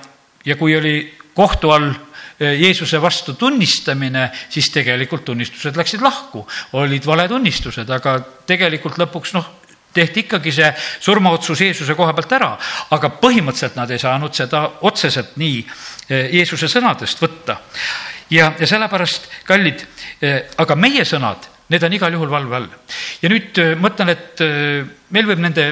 ja 0.44 0.56
kui 0.56 0.76
oli 0.76 0.96
kohtu 1.34 1.70
all 1.70 1.90
eh, 1.90 2.54
Jeesuse 2.60 3.00
vastu 3.02 3.34
tunnistamine, 3.34 4.30
siis 4.48 4.70
tegelikult 4.70 5.24
tunnistused 5.24 5.76
läksid 5.76 6.02
lahku, 6.02 6.46
olid 6.72 7.06
valetunnistused, 7.06 7.90
aga 7.90 8.18
tegelikult 8.46 8.98
lõpuks 9.02 9.34
noh, 9.34 9.52
tehti 9.96 10.26
ikkagi 10.26 10.52
see 10.52 10.68
surmaotsus 11.00 11.60
Jeesuse 11.64 11.94
koha 11.96 12.12
pealt 12.16 12.34
ära, 12.36 12.50
aga 12.94 13.10
põhimõtteliselt 13.20 13.78
nad 13.80 13.90
ei 13.90 14.00
saanud 14.00 14.34
seda 14.36 14.62
otseselt 14.86 15.34
nii 15.40 15.62
eh, 15.64 16.36
Jeesuse 16.38 16.70
sõnadest 16.70 17.22
võtta 17.22 17.58
ja, 18.30 18.52
ja 18.58 18.66
sellepärast, 18.66 19.28
kallid, 19.46 19.84
eh, 20.22 20.40
aga 20.58 20.76
meie 20.78 21.04
sõnad, 21.04 21.48
need 21.72 21.82
on 21.82 21.96
igal 21.96 22.14
juhul 22.14 22.30
valve 22.30 22.56
all. 22.56 22.68
ja 23.22 23.30
nüüd 23.30 23.58
eh, 23.62 23.74
mõtlen, 23.78 24.12
et 24.14 24.42
eh, 24.44 24.84
meil 25.10 25.28
võib 25.28 25.42
nende 25.42 25.66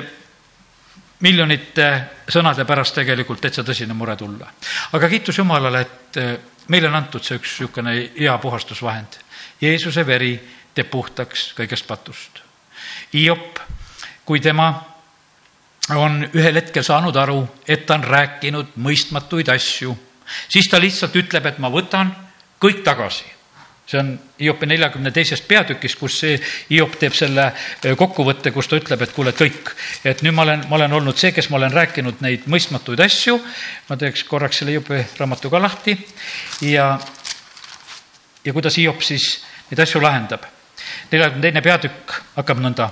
miljonite 1.25 1.88
sõnade 2.29 2.67
pärast 2.69 2.99
tegelikult 2.99 3.40
täitsa 3.40 3.64
tõsine 3.64 3.95
mure 3.95 4.17
tulla. 4.17 4.51
aga 4.93 5.09
kiitus 5.09 5.38
Jumalale, 5.38 5.81
et 5.81 6.19
meile 6.69 6.88
on 6.88 6.99
antud 6.99 7.25
see 7.25 7.38
üks 7.38 7.59
niisugune 7.61 7.95
hea 8.17 8.35
puhastusvahend. 8.38 9.21
Jeesuse 9.61 10.05
veri 10.07 10.35
teeb 10.75 10.90
puhtaks 10.90 11.53
kõigest 11.57 11.87
patust. 11.87 12.43
Hiop, 13.14 13.61
kui 14.25 14.40
tema 14.40 14.73
on 15.95 16.25
ühel 16.33 16.57
hetkel 16.59 16.85
saanud 16.85 17.17
aru, 17.17 17.40
et 17.69 17.87
ta 17.87 17.97
on 17.99 18.05
rääkinud 18.05 18.77
mõistmatuid 18.81 19.49
asju, 19.53 19.95
siis 20.49 20.69
ta 20.69 20.81
lihtsalt 20.81 21.17
ütleb, 21.17 21.47
et 21.47 21.59
ma 21.61 21.71
võtan 21.73 22.12
kõik 22.64 22.85
tagasi. 22.85 23.24
see 23.87 23.98
on 24.00 24.14
Hiopi 24.40 24.66
neljakümne 24.66 25.11
teisest 25.12 25.44
peatükist, 25.44 25.98
kus 26.00 26.14
see 26.22 26.38
Hiop 26.70 26.94
teeb 26.96 27.12
selle 27.12 27.50
eh, 27.50 27.92
kokkuvõtte, 27.96 28.48
kus 28.50 28.68
ta 28.68 28.79
ütleb, 28.81 29.03
et 29.05 29.12
kuule, 29.12 29.35
kõik, 29.37 29.74
et 30.09 30.22
nüüd 30.24 30.33
ma 30.33 30.46
olen, 30.46 30.62
ma 30.70 30.79
olen 30.79 30.96
olnud 30.96 31.20
see, 31.20 31.35
kes 31.37 31.50
ma 31.53 31.59
olen 31.59 31.72
rääkinud 31.72 32.22
neid 32.24 32.46
mõistmatuid 32.48 33.03
asju. 33.05 33.37
ma 33.88 33.98
teeks 34.00 34.24
korraks 34.24 34.62
selle 34.62 34.72
Hiopi 34.72 35.03
raamatu 35.18 35.53
ka 35.53 35.61
lahti 35.61 35.98
ja, 36.64 36.94
ja 38.44 38.57
kuidas 38.57 38.81
Hiop 38.81 39.05
siis 39.05 39.44
neid 39.70 39.85
asju 39.85 40.00
lahendab. 40.00 40.48
neljakümne 41.12 41.42
teine 41.42 41.61
peatükk 41.61 42.18
hakkab 42.40 42.64
nõnda. 42.64 42.88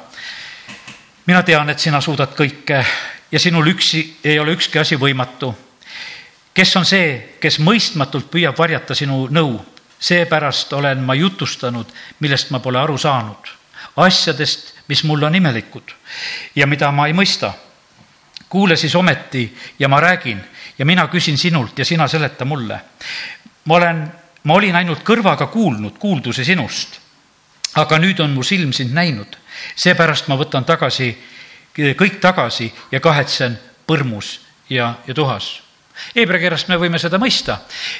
mina 1.26 1.42
tean, 1.42 1.70
et 1.70 1.78
sina 1.80 2.00
suudad 2.00 2.36
kõike 2.36 2.84
ja 3.32 3.40
sinul 3.40 3.66
üksi 3.66 4.18
ei 4.24 4.38
ole 4.38 4.52
ükski 4.52 4.78
asi 4.78 5.00
võimatu 5.00 5.54
kes 6.54 6.76
on 6.76 6.86
see, 6.86 7.36
kes 7.40 7.58
mõistmatult 7.64 8.30
püüab 8.32 8.58
varjata 8.58 8.94
sinu 8.94 9.26
nõu? 9.30 9.60
seepärast 10.02 10.72
olen 10.72 10.98
ma 11.06 11.14
jutustanud, 11.14 11.86
millest 12.20 12.48
ma 12.50 12.58
pole 12.58 12.80
aru 12.80 12.96
saanud, 12.98 13.50
asjadest, 14.02 14.72
mis 14.90 15.04
mulle 15.06 15.28
on 15.28 15.36
imelikud 15.38 15.92
ja 16.58 16.66
mida 16.66 16.90
ma 16.90 17.06
ei 17.06 17.14
mõista. 17.14 17.52
kuule 18.48 18.76
siis 18.76 18.94
ometi 18.94 19.56
ja 19.78 19.88
ma 19.88 20.00
räägin 20.00 20.42
ja 20.78 20.84
mina 20.84 21.06
küsin 21.06 21.38
sinult 21.38 21.78
ja 21.78 21.84
sina 21.84 22.08
seleta 22.08 22.44
mulle. 22.44 22.80
ma 23.64 23.74
olen, 23.74 24.12
ma 24.44 24.54
olin 24.54 24.76
ainult 24.76 25.04
kõrvaga 25.04 25.46
kuulnud 25.46 25.98
kuulduse 25.98 26.44
sinust, 26.44 27.00
aga 27.74 27.98
nüüd 27.98 28.20
on 28.20 28.30
mu 28.30 28.42
silm 28.42 28.72
sind 28.72 28.92
näinud, 28.92 29.38
seepärast 29.76 30.28
ma 30.28 30.34
võtan 30.34 30.64
tagasi, 30.64 31.16
kõik 31.78 32.20
tagasi 32.20 32.72
ja 32.92 33.00
kahetsen 33.00 33.58
põrmus 33.86 34.40
ja, 34.68 34.94
ja 35.06 35.14
tuhas 35.14 35.61
Heebra 36.16 36.40
keelest 36.40 36.68
me 36.68 36.78
võime 36.80 37.00
seda 37.00 37.20
mõista, 37.20 37.58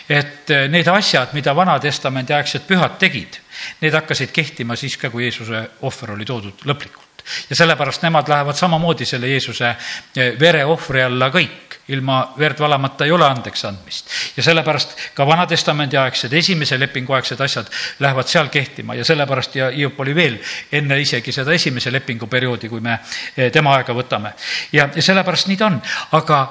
et 0.09 0.51
eh, 0.51 0.67
need 0.73 0.89
asjad, 0.89 1.33
mida 1.37 1.55
Vana-testamendi 1.57 2.35
aegsed 2.37 2.67
pühad 2.69 2.99
tegid, 3.01 3.39
need 3.83 3.95
hakkasid 3.97 4.33
kehtima 4.35 4.77
siis 4.81 4.97
ka, 5.01 5.11
kui 5.13 5.27
Jeesuse 5.29 5.63
ohver 5.89 6.17
oli 6.17 6.29
toodud 6.29 6.67
lõplikult. 6.69 7.09
ja 7.51 7.57
sellepärast 7.57 8.03
nemad 8.03 8.29
lähevad 8.29 8.57
samamoodi 8.59 9.07
selle 9.07 9.29
Jeesuse 9.29 9.69
eh, 10.17 10.33
vereohvri 10.41 11.03
alla 11.03 11.29
kõik, 11.31 11.79
ilma 11.89 12.35
verd 12.39 12.61
valamata 12.63 13.05
ei 13.05 13.13
ole 13.13 13.27
andeks 13.27 13.65
andmist. 13.65 14.11
ja 14.37 14.43
sellepärast 14.43 14.97
ka 15.15 15.27
Vana-testamendi 15.27 15.97
aegsed, 15.97 16.33
esimese 16.33 16.79
lepingu 16.81 17.13
aegsed 17.13 17.41
asjad 17.41 17.71
lähevad 18.01 18.27
seal 18.27 18.49
kehtima 18.49 18.95
ja 18.95 19.05
sellepärast 19.05 19.57
ja 19.57 19.71
Hiop 19.71 20.01
oli 20.01 20.15
veel 20.15 20.39
enne 20.73 21.01
isegi 21.01 21.33
seda 21.33 21.53
esimese 21.53 21.93
lepingu 21.93 22.27
perioodi, 22.27 22.69
kui 22.69 22.81
me 22.81 22.99
eh, 23.37 23.53
tema 23.53 23.77
aega 23.77 23.95
võtame. 23.95 24.35
ja, 24.73 24.89
ja 24.95 25.03
sellepärast 25.03 25.53
nii 25.53 25.57
ta 25.57 25.71
on, 25.71 25.81
aga 26.19 26.43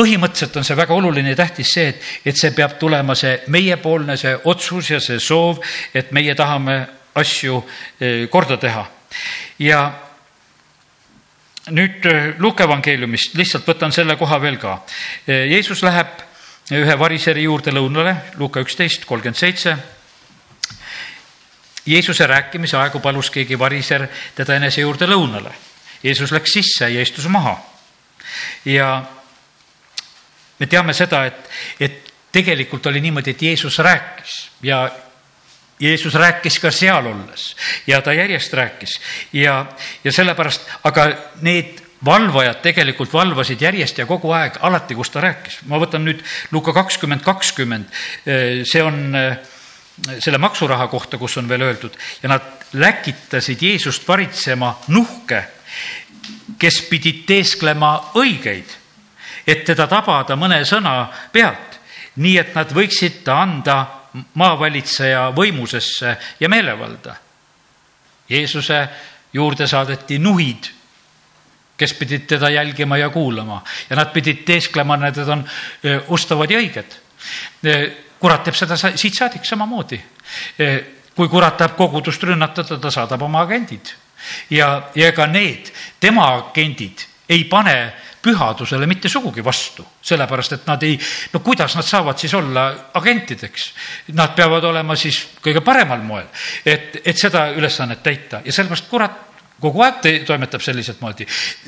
põhimõtteliselt 0.00 0.56
on 0.56 0.64
see 0.64 0.78
väga 0.78 0.96
oluline 0.96 1.34
ja 1.34 1.38
tähtis 1.42 1.74
see, 1.76 1.90
et, 1.92 2.06
et 2.32 2.38
see 2.38 2.54
peab 2.56 2.78
tulema 2.80 3.16
see 3.18 3.36
meiepoolne, 3.52 4.16
see 4.16 4.32
otsus 4.48 4.94
ja 4.94 5.00
see 5.02 5.20
soov, 5.20 5.60
et 5.94 6.12
meie 6.16 6.34
tahame 6.38 6.78
asju 7.20 7.60
eh, 8.00 8.24
korda 8.32 8.56
teha. 8.60 8.86
ja 9.58 9.82
nüüd 11.74 12.06
eh, 12.06 12.32
Luuke 12.38 12.64
evangeeliumist, 12.64 13.36
lihtsalt 13.36 13.68
võtan 13.68 13.92
selle 13.92 14.16
koha 14.16 14.40
veel 14.42 14.56
ka. 14.62 14.80
Eh, 15.26 15.50
Jeesus 15.52 15.82
läheb 15.84 16.24
ühe 16.70 16.98
variseri 16.98 17.44
juurde 17.44 17.74
lõunale, 17.74 18.14
Luuka 18.38 18.62
üksteist, 18.64 19.04
kolmkümmend 19.04 19.38
seitse. 19.38 19.76
Jeesuse 21.90 22.26
rääkimise 22.26 22.76
aegu 22.78 23.00
palus 23.02 23.30
keegi 23.34 23.58
variser 23.58 24.06
teda 24.36 24.56
enese 24.60 24.84
juurde 24.84 25.08
lõunale. 25.10 25.52
Jeesus 26.02 26.32
läks 26.32 26.52
sisse 26.56 26.88
ja 26.88 27.02
istus 27.02 27.26
maha 27.28 27.58
ja 28.64 29.02
me 30.60 30.66
teame 30.66 30.94
seda, 30.96 31.24
et, 31.26 31.50
et 31.80 32.12
tegelikult 32.32 32.86
oli 32.86 33.00
niimoodi, 33.00 33.34
et 33.34 33.42
Jeesus 33.42 33.78
rääkis 33.78 34.36
ja 34.62 34.84
Jeesus 35.80 36.14
rääkis 36.14 36.58
ka 36.60 36.70
seal 36.70 37.06
olles 37.06 37.54
ja 37.86 38.02
ta 38.04 38.12
järjest 38.12 38.52
rääkis. 38.52 38.98
Ja, 39.32 39.66
ja 40.04 40.12
sellepärast, 40.12 40.68
aga 40.84 41.06
need 41.40 41.80
valvajad 42.04 42.60
tegelikult 42.64 43.12
valvasid 43.12 43.60
järjest 43.60 43.98
ja 43.98 44.06
kogu 44.08 44.32
aeg, 44.36 44.58
alati, 44.60 44.94
kus 44.94 45.10
ta 45.10 45.20
rääkis. 45.24 45.60
ma 45.68 45.80
võtan 45.80 46.04
nüüd 46.04 46.20
Luka 46.52 46.72
kakskümmend 46.76 47.24
kakskümmend, 47.24 47.88
see 48.64 48.82
on 48.82 49.16
selle 50.18 50.38
maksuraha 50.38 50.86
kohta, 50.88 51.18
kus 51.18 51.36
on 51.36 51.48
veel 51.48 51.64
öeldud. 51.64 51.96
Ja 52.22 52.28
nad 52.28 52.44
läkitasid 52.72 53.62
Jeesust 53.62 54.08
varitsema 54.08 54.78
nuhke, 54.88 55.44
kes 56.58 56.82
pidid 56.88 57.24
teesklema 57.28 58.12
õigeid 58.20 58.79
et 59.46 59.64
teda 59.64 59.86
tabada 59.86 60.36
mõne 60.36 60.62
sõna 60.64 61.08
pealt, 61.32 61.78
nii 62.16 62.36
et 62.38 62.54
nad 62.54 62.72
võiksid 62.74 63.22
ta 63.24 63.40
anda 63.42 63.78
maavalitseja 64.34 65.30
võimusesse 65.36 66.16
ja 66.40 66.48
meelevalda. 66.48 67.14
Jeesuse 68.30 68.80
juurde 69.32 69.66
saadeti 69.66 70.18
nuhid, 70.18 70.70
kes 71.76 71.94
pidid 71.96 72.26
teda 72.28 72.50
jälgima 72.50 72.98
ja 72.98 73.08
kuulama 73.10 73.62
ja 73.90 73.96
nad 73.96 74.12
pidid 74.12 74.44
teesklema, 74.44 74.98
et 75.06 75.16
nad 75.16 75.28
on 75.28 75.44
ustavad 76.08 76.50
ja 76.50 76.58
õiged. 76.58 76.98
kurat 78.20 78.44
teeb 78.44 78.56
seda 78.56 78.76
siit 78.76 79.14
saadik 79.14 79.44
samamoodi. 79.44 80.00
kui 81.14 81.28
kurat 81.28 81.56
tahab 81.56 81.76
kogudust 81.76 82.22
rünnatada, 82.22 82.78
ta 82.78 82.90
saadab 82.90 83.22
oma 83.22 83.40
agendid 83.40 83.94
ja, 84.50 84.90
ja 84.94 85.08
ega 85.08 85.26
need 85.26 85.70
tema 86.00 86.28
agendid 86.36 87.06
ei 87.28 87.44
pane 87.44 87.92
pühadusele 88.22 88.86
mitte 88.86 89.08
sugugi 89.08 89.44
vastu, 89.44 89.84
sellepärast 90.02 90.58
et 90.58 90.68
nad 90.68 90.82
ei, 90.84 90.98
no 91.32 91.40
kuidas 91.44 91.76
nad 91.76 91.86
saavad 91.86 92.18
siis 92.20 92.34
olla 92.34 92.66
agentideks? 93.00 93.66
Nad 94.18 94.34
peavad 94.36 94.64
olema 94.68 94.96
siis 94.96 95.22
kõige 95.42 95.64
paremal 95.64 96.04
moel, 96.04 96.28
et, 96.64 97.00
et 97.04 97.16
seda 97.16 97.48
ülesannet 97.56 98.02
täita 98.02 98.42
ja 98.44 98.52
sellepärast 98.52 98.90
kurat 98.90 99.29
kogu 99.60 99.82
aeg 99.84 100.00
te, 100.02 100.12
toimetab 100.26 100.62
selliselt 100.64 101.00
moodi. 101.02 101.26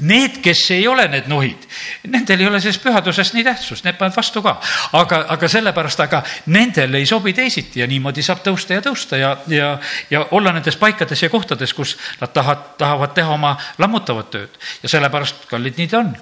Need, 0.09 0.39
kes 0.45 0.65
ei 0.77 0.87
ole 0.89 1.07
need 1.13 1.29
nohid, 1.31 1.67
nendel 2.13 2.43
ei 2.43 2.49
ole 2.49 2.61
sellest 2.63 2.83
pühadusest 2.85 3.37
nii 3.37 3.45
tähtsust, 3.47 3.87
need 3.87 3.99
panevad 4.01 4.19
vastu 4.19 4.43
ka. 4.45 4.57
aga, 4.99 5.25
aga 5.37 5.49
sellepärast, 5.49 6.05
aga 6.07 6.23
nendel 6.53 7.01
ei 7.01 7.07
sobi 7.07 7.35
teisiti 7.37 7.83
ja 7.83 7.89
niimoodi 7.91 8.25
saab 8.25 8.45
tõusta 8.47 8.79
ja 8.79 8.85
tõusta 8.85 9.21
ja, 9.21 9.35
ja, 9.49 9.75
ja 10.11 10.27
olla 10.31 10.55
nendes 10.57 10.77
paikades 10.81 11.23
ja 11.23 11.31
kohtades, 11.33 11.75
kus 11.75 11.97
nad 12.21 12.33
tahavad, 12.33 12.73
tahavad 12.79 13.15
teha 13.15 13.37
oma 13.37 13.57
lammutavat 13.79 14.33
tööd. 14.33 14.63
ja 14.83 14.89
sellepärast, 14.89 15.47
kallid, 15.51 15.79
nii 15.79 15.93
ta 15.93 16.03
on 16.03 16.17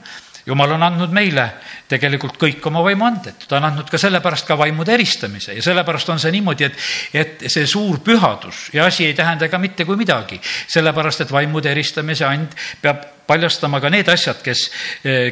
jumal 0.50 0.74
on 0.74 0.82
andnud 0.82 1.12
meile 1.14 1.46
tegelikult 1.90 2.38
kõik 2.40 2.64
oma 2.70 2.82
vaimuanded, 2.84 3.46
ta 3.48 3.58
on 3.58 3.68
andnud 3.68 3.90
ka 3.90 3.98
sellepärast 4.00 4.48
ka 4.48 4.56
vaimude 4.58 4.94
eristamise. 4.94 5.54
Ja 5.56 5.62
sellepärast 5.62 6.10
on 6.10 6.20
see 6.22 6.34
niimoodi, 6.34 6.66
et, 6.66 6.82
et 7.14 7.46
see 7.46 7.66
suur 7.70 8.00
pühadus 8.04 8.68
ja 8.74 8.88
asi 8.90 9.06
ei 9.06 9.14
tähenda 9.18 9.48
ka 9.50 9.60
mitte 9.62 9.86
kui 9.88 9.98
midagi, 10.00 10.40
sellepärast 10.70 11.26
et 11.26 11.32
vaimude 11.32 11.70
eristamise 11.70 12.26
and 12.26 12.56
peab 12.82 13.06
paljastama 13.30 13.80
ka 13.80 13.90
need 13.92 14.08
asjad, 14.10 14.40
kes, 14.42 14.66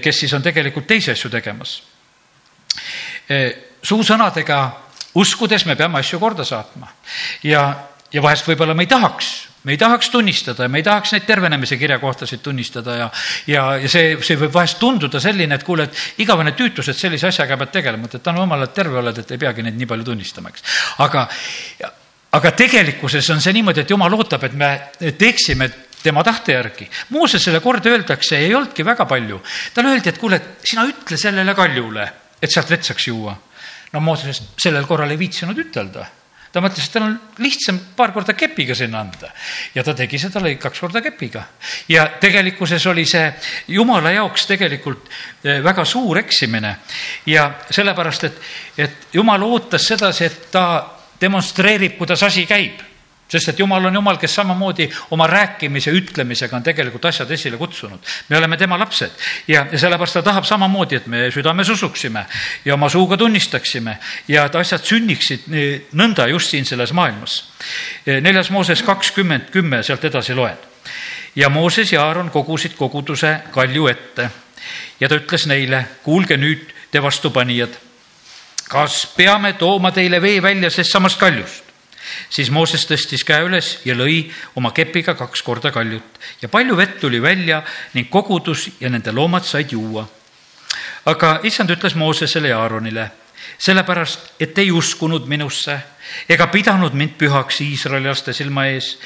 kes 0.03 0.21
siis 0.23 0.35
on 0.39 0.45
tegelikult 0.45 0.87
teisi 0.87 1.11
asju 1.11 1.31
tegemas. 1.33 1.81
suusõnadega 3.83 4.59
uskudes 5.19 5.67
me 5.67 5.75
peame 5.77 5.99
asju 5.99 6.21
korda 6.23 6.45
saatma. 6.45 6.93
Ja, 7.43 7.65
ja 8.13 8.23
vahest 8.23 8.47
võib-olla 8.47 8.75
me 8.75 8.87
ei 8.87 8.91
tahaks 8.91 9.48
me 9.65 9.73
ei 9.73 9.79
tahaks 9.79 10.11
tunnistada 10.11 10.63
ja 10.63 10.69
me 10.69 10.79
ei 10.79 10.87
tahaks 10.87 11.13
neid 11.13 11.27
tervenemise 11.27 11.77
kirjakohtasid 11.77 12.43
tunnistada 12.43 12.97
ja, 12.97 13.11
ja, 13.47 13.65
ja 13.83 13.89
see, 13.91 14.17
see 14.23 14.39
võib 14.39 14.55
vahest 14.55 14.79
tunduda 14.79 15.21
selline, 15.21 15.59
et 15.59 15.67
kuule, 15.67 15.89
et 15.89 16.23
igavene 16.25 16.55
tüütus, 16.59 16.91
et 16.91 16.99
sellise 16.99 17.29
asjaga 17.31 17.59
pead 17.61 17.75
tegelema, 17.81 18.11
et 18.11 18.23
tänu 18.23 18.45
jumalale, 18.45 18.71
et 18.71 18.77
terve 18.77 19.01
oled, 19.01 19.19
et 19.19 19.35
ei 19.35 19.41
peagi 19.41 19.65
neid 19.67 19.79
nii 19.79 19.91
palju 19.91 20.07
tunnistama, 20.11 20.53
eks. 20.55 20.65
aga, 21.05 21.27
aga 22.39 22.55
tegelikkuses 22.63 23.31
on 23.35 23.43
see 23.45 23.57
niimoodi, 23.59 23.83
et 23.83 23.95
jumal 23.95 24.15
ootab, 24.19 24.47
et 24.47 24.55
me 24.59 24.71
teeksime 25.19 25.71
tema 26.03 26.23
tahte 26.23 26.55
järgi. 26.55 26.87
Moosesele 27.11 27.59
kord 27.61 27.87
öeldakse, 27.91 28.39
ei 28.39 28.55
olnudki 28.55 28.87
väga 28.87 29.07
palju. 29.11 29.41
talle 29.75 29.97
öeldi, 29.97 30.13
et 30.13 30.19
kuule, 30.19 30.41
sina 30.63 30.87
ütle 30.87 31.19
sellele 31.19 31.55
kaljule, 31.59 32.07
et 32.41 32.53
sealt 32.53 32.71
vett 32.71 32.87
saaks 32.87 33.09
juua. 33.09 33.35
no 33.93 34.01
Mooses 34.01 34.43
sellel 34.61 34.87
korral 34.87 35.11
ei 35.11 35.19
viitsinud 35.19 35.59
ütelda 35.59 36.07
ta 36.53 36.63
mõtles, 36.65 36.87
et 36.87 36.95
tal 36.95 37.07
on 37.07 37.15
lihtsam 37.45 37.79
paar 37.97 38.13
korda 38.15 38.35
kepiga 38.39 38.75
sinna 38.75 39.03
anda. 39.05 39.31
Ja 39.75 39.85
ta 39.85 39.95
tegi 39.97 40.21
seda, 40.21 40.41
lõi 40.45 40.57
kaks 40.61 40.81
korda 40.81 41.03
kepiga. 41.05 41.45
ja 41.89 42.07
tegelikkuses 42.21 42.87
oli 42.87 43.05
see 43.07 43.33
jumala 43.69 44.13
jaoks 44.17 44.47
tegelikult 44.47 45.09
eh, 45.45 45.63
väga 45.65 45.85
suur 45.85 46.19
eksimine. 46.19 46.77
Ja 47.27 47.51
sellepärast, 47.71 48.25
et, 48.25 48.41
et 48.79 49.09
jumal 49.13 49.43
ootas 49.43 49.87
sedasi, 49.87 50.25
et 50.25 50.51
ta 50.51 50.65
demonstreerib, 51.21 51.99
kuidas 51.99 52.23
asi 52.23 52.47
käib 52.47 52.88
sest 53.29 53.49
et 53.53 53.59
jumal 53.59 53.85
on 53.85 53.95
jumal, 53.95 54.17
kes 54.17 54.35
samamoodi 54.35 54.89
oma 55.11 55.27
rääkimise, 55.27 55.93
ütlemisega 55.93 56.57
on 56.57 56.65
tegelikult 56.65 57.05
asjad 57.11 57.31
esile 57.31 57.57
kutsunud. 57.57 57.99
me 58.29 58.37
oleme 58.37 58.57
tema 58.57 58.79
lapsed 58.79 59.11
ja, 59.49 59.67
ja 59.73 59.79
sellepärast 59.79 60.19
ta 60.19 60.23
tahab 60.23 60.45
samamoodi, 60.45 60.97
et 60.97 61.07
me 61.07 61.31
südames 61.31 61.69
usuksime 61.69 62.27
ja 62.65 62.75
oma 62.75 62.89
suuga 62.89 63.17
tunnistaksime 63.17 63.99
ja 64.29 64.45
et 64.45 64.57
asjad 64.57 64.85
sünniksid 64.85 65.47
nõnda 65.93 66.29
just 66.29 66.51
siin 66.51 66.65
selles 66.65 66.93
maailmas. 66.93 67.45
neljas 68.07 68.51
Mooses 68.51 68.83
kakskümmend 68.83 69.51
kümme, 69.51 69.83
sealt 69.83 70.05
edasi 70.05 70.35
loen. 70.35 70.57
ja 71.37 71.49
Mooses 71.49 71.93
ja 71.93 72.07
Aaron 72.07 72.31
kogusid 72.31 72.77
koguduse 72.77 73.39
kalju 73.51 73.87
ette 73.87 74.31
ja 75.01 75.09
ta 75.09 75.15
ütles 75.15 75.47
neile, 75.47 75.85
kuulge 76.03 76.37
nüüd, 76.37 76.73
te 76.91 77.03
vastupanijad, 77.03 77.77
kas 78.69 79.07
peame 79.17 79.53
tooma 79.53 79.93
teile 79.93 80.23
vee 80.23 80.43
välja 80.43 80.71
sest 80.71 80.93
samast 80.93 81.21
kaljust? 81.21 81.68
Siis 82.31 82.51
Mooses 82.51 82.87
tõstis 82.89 83.25
käe 83.27 83.45
üles 83.47 83.79
ja 83.85 83.95
lõi 83.95 84.25
oma 84.57 84.73
kepiga 84.77 85.15
kaks 85.19 85.43
korda 85.43 85.73
kaljut. 85.75 86.21
Ja 86.43 86.49
palju 86.49 86.77
vett 86.77 87.01
tuli 87.01 87.23
välja 87.23 87.63
ning 87.95 88.11
kogudus 88.11 88.69
ja 88.81 88.91
nende 88.91 89.13
loomad 89.13 89.45
said 89.45 89.73
juua. 89.73 90.09
aga 91.05 91.41
issand 91.43 91.71
ütles 91.71 91.95
Moosesele 91.95 92.49
ja 92.49 92.59
Aaronile, 92.61 93.11
sellepärast, 93.59 94.35
et 94.41 94.59
ei 94.59 94.71
uskunud 94.71 95.27
minusse 95.27 95.79
ega 96.29 96.47
pidanud 96.47 96.95
mind 96.95 97.17
pühaks 97.19 97.61
Iisraeli 97.61 98.09
laste 98.09 98.33
silma 98.33 98.67
ees, 98.67 98.99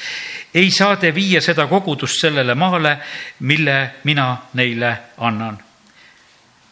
ei 0.53 0.71
saa 0.71 0.95
te 0.95 1.13
viia 1.15 1.41
seda 1.41 1.67
kogudust 1.67 2.21
sellele 2.21 2.55
maale, 2.55 2.97
mille 3.39 3.77
mina 4.03 4.27
neile 4.53 4.97
annan. 5.17 5.57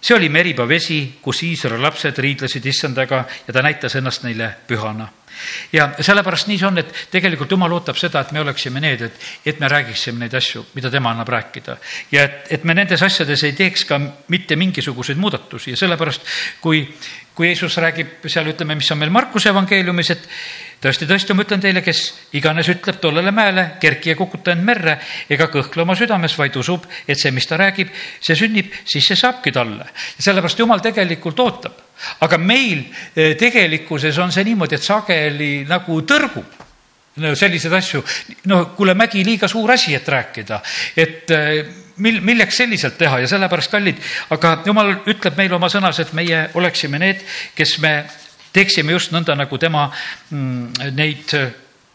See 0.02 0.16
oli 0.16 0.30
Meriba 0.30 0.68
vesi, 0.68 1.20
kus 1.22 1.44
Iisraeli 1.44 1.82
lapsed 1.82 2.18
riidlesid 2.18 2.66
issandaga 2.66 3.26
ja 3.48 3.54
ta 3.54 3.62
näitas 3.62 3.96
ennast 3.96 4.24
neile 4.24 4.56
pühana 4.68 5.10
ja 5.74 5.90
sellepärast 6.00 6.50
nii 6.50 6.60
see 6.60 6.68
on, 6.68 6.82
et 6.82 6.94
tegelikult 7.12 7.52
jumal 7.52 7.74
ootab 7.78 8.00
seda, 8.00 8.22
et 8.22 8.32
me 8.36 8.44
oleksime 8.44 8.82
need, 8.84 9.06
et, 9.08 9.28
et 9.46 9.60
me 9.60 9.70
räägiksime 9.72 10.26
neid 10.26 10.36
asju, 10.38 10.66
mida 10.76 10.92
tema 10.92 11.12
annab 11.16 11.30
rääkida. 11.30 11.78
ja 12.12 12.24
et, 12.24 12.42
et 12.58 12.64
me 12.64 12.76
nendes 12.78 13.04
asjades 13.04 13.44
ei 13.44 13.54
teeks 13.58 13.86
ka 13.90 14.00
mitte 14.28 14.56
mingisuguseid 14.56 15.18
muudatusi 15.18 15.76
ja 15.76 15.78
sellepärast, 15.78 16.28
kui, 16.62 16.84
kui 17.36 17.52
Jeesus 17.52 17.78
räägib 17.78 18.28
seal, 18.28 18.52
ütleme, 18.54 18.76
mis 18.76 18.92
on 18.92 19.02
meil 19.02 19.14
Markuse 19.14 19.50
evangeeliumis, 19.50 20.12
et 20.16 20.28
tõesti, 20.82 21.08
tõesti, 21.10 21.36
ma 21.38 21.46
ütlen 21.46 21.62
teile, 21.62 21.84
kes 21.86 22.02
iganes 22.38 22.70
ütleb 22.74 22.98
tollele 23.02 23.34
mäele, 23.36 23.66
kerki 23.82 24.14
ja 24.14 24.18
kukuta 24.20 24.56
end 24.56 24.66
merre, 24.66 24.98
ega 25.32 25.48
kõhkle 25.54 25.86
oma 25.86 25.96
südames, 25.98 26.36
vaid 26.38 26.58
usub, 26.58 26.88
et 27.08 27.20
see, 27.20 27.32
mis 27.36 27.48
ta 27.48 27.60
räägib, 27.62 27.92
see 28.22 28.38
sünnib, 28.38 28.74
siis 28.86 29.08
see 29.12 29.20
saabki 29.20 29.54
talle. 29.56 29.88
sellepärast 30.18 30.60
Jumal 30.60 30.82
tegelikult 30.82 31.40
ootab. 31.40 31.78
aga 32.20 32.38
meil 32.38 32.80
eh, 33.16 33.36
tegelikkuses 33.38 34.18
on 34.18 34.32
see 34.32 34.44
niimoodi, 34.44 34.76
et 34.76 34.84
sageli 34.84 35.54
nagu 35.70 36.02
tõrgub 36.02 36.60
no 37.22 37.36
selliseid 37.36 37.74
asju, 37.76 38.02
no 38.48 38.66
kuule, 38.76 38.96
mägi 38.96 39.24
liiga 39.26 39.48
suur 39.48 39.72
asi, 39.72 39.94
et 39.96 40.08
rääkida, 40.08 40.62
et 40.96 41.32
eh, 41.36 41.66
mil-, 41.98 42.22
milleks 42.26 42.58
selliselt 42.64 42.98
teha 42.98 43.20
ja 43.22 43.30
sellepärast, 43.30 43.72
kallid, 43.72 44.02
aga 44.34 44.56
jumal 44.66 44.96
ütleb 45.06 45.38
meile 45.38 45.58
oma 45.60 45.70
sõnas, 45.70 46.00
et 46.02 46.14
meie 46.18 46.48
oleksime 46.58 47.02
need, 47.02 47.22
kes 47.56 47.78
me 47.84 47.94
teeksime 48.54 48.92
just 48.92 49.12
nõnda, 49.12 49.36
nagu 49.36 49.58
tema 49.58 49.88
mm, 50.30 50.94
neid 50.96 51.36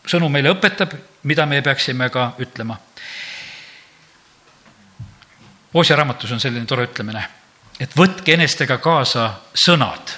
sõnu 0.07 0.29
meile 0.33 0.55
õpetab, 0.55 0.95
mida 1.27 1.47
me 1.47 1.63
peaksime 1.63 2.09
ka 2.11 2.31
ütlema. 2.43 2.77
Oosja 5.77 5.97
raamatus 5.97 6.33
on 6.33 6.41
selline 6.41 6.67
tore 6.67 6.87
ütlemine, 6.89 7.23
et 7.81 7.93
võtke 7.97 8.33
enestega 8.33 8.79
kaasa 8.81 9.27
sõnad 9.53 10.15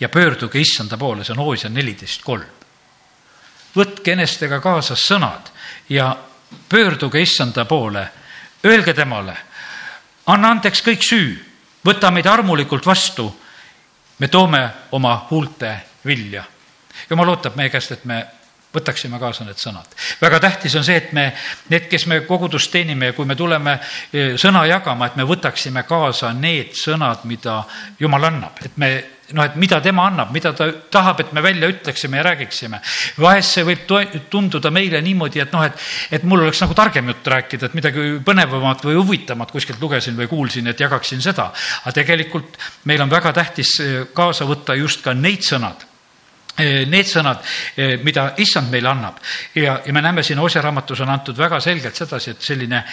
ja 0.00 0.08
pöörduge 0.08 0.60
issanda 0.60 0.96
poole, 0.96 1.24
see 1.24 1.34
on 1.36 1.42
Oosja 1.44 1.70
neliteist 1.70 2.22
kolm. 2.24 2.46
võtke 3.74 4.12
enestega 4.12 4.60
kaasa 4.62 4.94
sõnad 4.94 5.50
ja 5.88 6.16
pöörduge 6.68 7.20
issanda 7.20 7.64
poole, 7.64 8.06
öelge 8.64 8.94
temale, 8.94 9.34
anna 10.26 10.50
andeks 10.54 10.82
kõik 10.82 11.02
süü, 11.02 11.34
võta 11.84 12.10
meid 12.10 12.26
armulikult 12.26 12.86
vastu 12.86 13.26
me 14.18 14.28
toome 14.28 14.70
oma 14.92 15.26
huulte 15.30 15.76
vilja. 16.06 16.44
jumal 17.10 17.28
ootab 17.28 17.56
meie 17.56 17.70
käest, 17.70 17.92
et 17.92 18.04
me 18.04 18.26
võtaksime 18.74 19.18
kaasa 19.18 19.44
need 19.46 19.58
sõnad. 19.60 19.86
väga 20.20 20.40
tähtis 20.40 20.74
on 20.76 20.84
see, 20.84 20.96
et 20.96 21.12
me, 21.12 21.28
need, 21.70 21.88
kes 21.90 22.06
me 22.10 22.20
kogudust 22.28 22.72
teenime 22.72 23.12
ja 23.12 23.16
kui 23.16 23.26
me 23.26 23.36
tuleme 23.36 23.78
e, 24.12 24.24
sõna 24.40 24.64
jagama, 24.66 25.06
et 25.06 25.16
me 25.16 25.26
võtaksime 25.28 25.84
kaasa 25.88 26.32
need 26.32 26.74
sõnad, 26.78 27.24
mida 27.24 27.62
Jumal 28.00 28.30
annab, 28.30 28.58
et 28.64 28.76
me 28.76 28.90
noh, 29.32 29.44
et 29.44 29.56
mida 29.56 29.80
tema 29.80 30.04
annab, 30.10 30.32
mida 30.34 30.52
ta 30.56 30.66
tahab, 30.92 31.22
et 31.24 31.32
me 31.32 31.42
välja 31.42 31.68
ütleksime 31.72 32.18
ja 32.18 32.24
räägiksime. 32.26 32.80
vahest 33.18 33.56
see 33.56 33.64
võib 33.64 33.86
tunduda 34.30 34.70
meile 34.70 35.00
niimoodi, 35.00 35.40
et 35.40 35.52
noh, 35.52 35.64
et, 35.64 35.80
et 36.12 36.26
mul 36.28 36.44
oleks 36.44 36.60
nagu 36.60 36.76
targem 36.76 37.08
jutt 37.08 37.30
rääkida, 37.32 37.70
et 37.70 37.78
midagi 37.78 38.04
põnevamat 38.24 38.84
või 38.84 38.98
huvitavat 39.00 39.54
kuskilt 39.54 39.80
lugesin 39.80 40.16
või 40.18 40.28
kuulsin, 40.28 40.68
et 40.68 40.80
jagaksin 40.80 41.22
seda. 41.24 41.50
aga 41.84 41.96
tegelikult 41.96 42.58
meil 42.84 43.00
on 43.00 43.10
väga 43.10 43.32
tähtis 43.32 43.74
eh, 43.80 43.96
kaasa 44.12 44.44
võtta 44.44 44.76
just 44.76 45.02
ka 45.04 45.14
neid 45.14 45.42
sõnad 45.42 45.86
eh, 46.58 46.84
Need 46.86 47.08
sõnad, 47.08 47.40
eh, 47.76 47.96
mida 48.04 48.32
issand 48.38 48.70
meile 48.70 48.92
annab 48.92 49.20
ja, 49.54 49.80
ja 49.86 49.92
me 49.92 50.02
näeme 50.02 50.22
siin 50.22 50.38
Osja 50.38 50.62
raamatus 50.62 51.00
on 51.00 51.08
antud 51.08 51.38
väga 51.38 51.60
selgelt 51.60 51.96
sedasi, 51.96 52.30
et 52.30 52.42
selline 52.42 52.84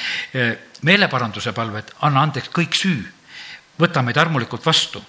meeleparanduse 0.82 1.52
palve, 1.54 1.80
et 1.80 1.96
anna 2.02 2.24
andeks 2.24 2.50
kõik 2.56 2.78
süü, 2.78 3.02
võta 3.82 4.02
meid 4.02 4.17
armulikult 4.17 4.65
vastu 4.65 5.04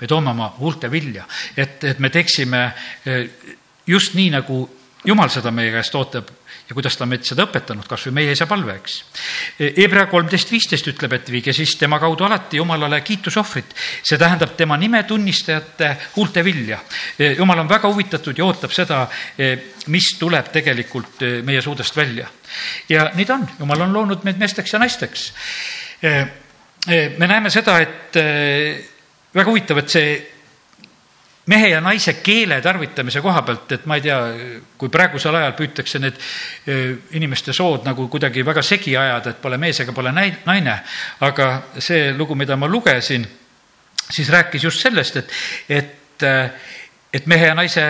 me 0.00 0.06
toome 0.06 0.30
oma 0.30 0.52
huulte 0.58 0.90
vilja, 0.90 1.26
et, 1.56 1.84
et 1.84 1.98
me 1.98 2.10
teeksime 2.10 2.64
eh, 3.04 3.54
just 3.86 4.14
nii, 4.14 4.30
nagu 4.36 4.62
jumal 5.06 5.30
seda 5.32 5.52
meie 5.54 5.72
käest 5.72 5.94
ootab 5.94 6.30
ja 6.68 6.74
kuidas 6.76 6.98
ta 7.00 7.06
meid 7.08 7.24
seda 7.24 7.46
õpetanud, 7.46 7.86
kas 7.88 8.02
või 8.08 8.18
meie 8.18 8.32
isa 8.34 8.46
palve, 8.48 8.74
eks. 8.76 8.96
Hebra 9.78 10.04
kolmteist 10.10 10.50
viisteist 10.52 10.90
ütleb, 10.90 11.14
et 11.16 11.30
viige 11.32 11.54
siis 11.56 11.72
tema 11.80 11.96
kaudu 12.00 12.26
alati 12.26 12.60
Jumalale 12.60 13.00
kiitusohvrit. 13.00 13.72
see 14.02 14.18
tähendab 14.18 14.52
tema 14.56 14.76
nime 14.76 15.02
tunnistajate 15.08 15.94
huulte 16.16 16.44
vilja. 16.44 16.78
Jumal 17.38 17.64
on 17.64 17.68
väga 17.68 17.88
huvitatud 17.88 18.38
ja 18.38 18.44
ootab 18.44 18.72
seda, 18.76 19.06
mis 19.86 20.10
tuleb 20.18 20.52
tegelikult 20.52 21.24
meie 21.42 21.62
suudest 21.62 21.96
välja. 21.96 22.28
ja 22.88 23.10
nii 23.14 23.24
ta 23.24 23.34
on, 23.34 23.48
Jumal 23.58 23.80
on 23.80 23.92
loonud 23.92 24.24
meid 24.24 24.36
meesteks 24.38 24.72
ja 24.72 24.78
naisteks. 24.78 25.32
me 27.18 27.26
näeme 27.26 27.50
seda, 27.50 27.80
et 27.80 28.16
väga 29.34 29.50
huvitav, 29.50 29.78
et 29.82 29.92
see 29.92 30.12
mehe 31.48 31.70
ja 31.72 31.80
naise 31.80 32.18
keele 32.24 32.60
tarvitamise 32.64 33.22
koha 33.24 33.42
pealt, 33.46 33.72
et 33.72 33.86
ma 33.88 33.96
ei 33.96 34.04
tea, 34.04 34.18
kui 34.80 34.90
praegusel 34.92 35.36
ajal 35.38 35.54
püütakse 35.56 36.00
need 36.02 36.18
inimeste 37.16 37.54
sood 37.56 37.86
nagu 37.88 38.08
kuidagi 38.12 38.44
väga 38.44 38.62
segi 38.64 38.96
ajada, 39.00 39.32
et 39.32 39.40
pole 39.42 39.60
mees 39.60 39.80
ega 39.80 39.94
pole 39.96 40.12
naine, 40.12 40.76
aga 41.24 41.48
see 41.80 42.12
lugu, 42.16 42.36
mida 42.36 42.56
ma 42.56 42.68
lugesin, 42.68 43.24
siis 44.10 44.28
rääkis 44.32 44.68
just 44.68 44.84
sellest, 44.84 45.16
et, 45.16 45.34
et, 45.68 46.28
et 47.12 47.26
mehe 47.26 47.48
ja 47.48 47.56
naise 47.56 47.86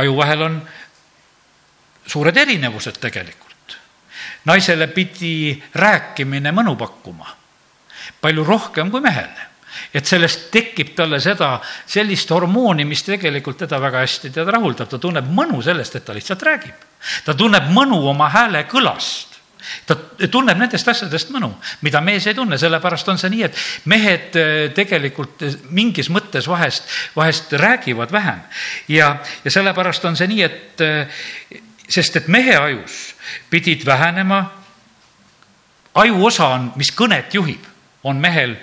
aju 0.00 0.16
vahel 0.16 0.46
on 0.48 0.62
suured 2.06 2.36
erinevused 2.36 3.00
tegelikult. 3.00 3.48
naisele 4.44 4.86
pidi 4.88 5.52
rääkimine 5.74 6.52
mõnu 6.52 6.72
pakkuma 6.80 7.28
palju 8.20 8.44
rohkem 8.44 8.90
kui 8.90 9.00
mehele 9.04 9.49
et 9.94 10.06
sellest 10.06 10.50
tekib 10.54 10.94
talle 10.96 11.20
seda, 11.20 11.56
sellist 11.86 12.30
hormooni, 12.30 12.84
mis 12.84 13.02
tegelikult 13.06 13.64
teda 13.64 13.80
väga 13.82 14.04
hästi 14.04 14.30
teda 14.30 14.54
rahuldab, 14.56 14.88
ta 14.90 14.98
tunneb 15.02 15.26
mõnu 15.34 15.62
sellest, 15.64 15.96
et 15.96 16.04
ta 16.04 16.14
lihtsalt 16.14 16.42
räägib. 16.46 16.86
ta 17.24 17.34
tunneb 17.34 17.70
mõnu 17.74 17.98
oma 18.08 18.28
hääle 18.28 18.64
kõlast 18.70 19.30
ta 19.86 19.96
tunneb 20.30 20.58
nendest 20.58 20.88
asjadest 20.88 21.30
mõnu, 21.34 21.50
mida 21.84 22.00
mees 22.04 22.26
ei 22.26 22.34
tunne, 22.34 22.58
sellepärast 22.58 23.08
on 23.12 23.18
see 23.20 23.30
nii, 23.32 23.42
et 23.46 23.58
mehed 23.90 24.38
eh, 24.38 24.68
tegelikult 24.76 25.44
mingis 25.76 26.10
mõttes 26.12 26.48
vahest, 26.50 26.88
vahest 27.16 27.52
räägivad 27.52 28.12
vähem. 28.12 28.40
ja, 28.88 29.16
ja 29.44 29.50
sellepärast 29.50 30.04
on 30.04 30.16
see 30.16 30.30
nii, 30.30 30.42
et 30.46 30.84
eh, 30.86 31.20
sest 31.88 32.16
et 32.16 32.28
mehe 32.28 32.56
ajus 32.56 32.98
pidid 33.50 33.84
vähenema, 33.86 34.42
ajuosa 35.94 36.48
on, 36.54 36.72
mis 36.76 36.92
kõnet 36.94 37.34
juhib, 37.34 37.64
on 38.04 38.20
mehel 38.20 38.56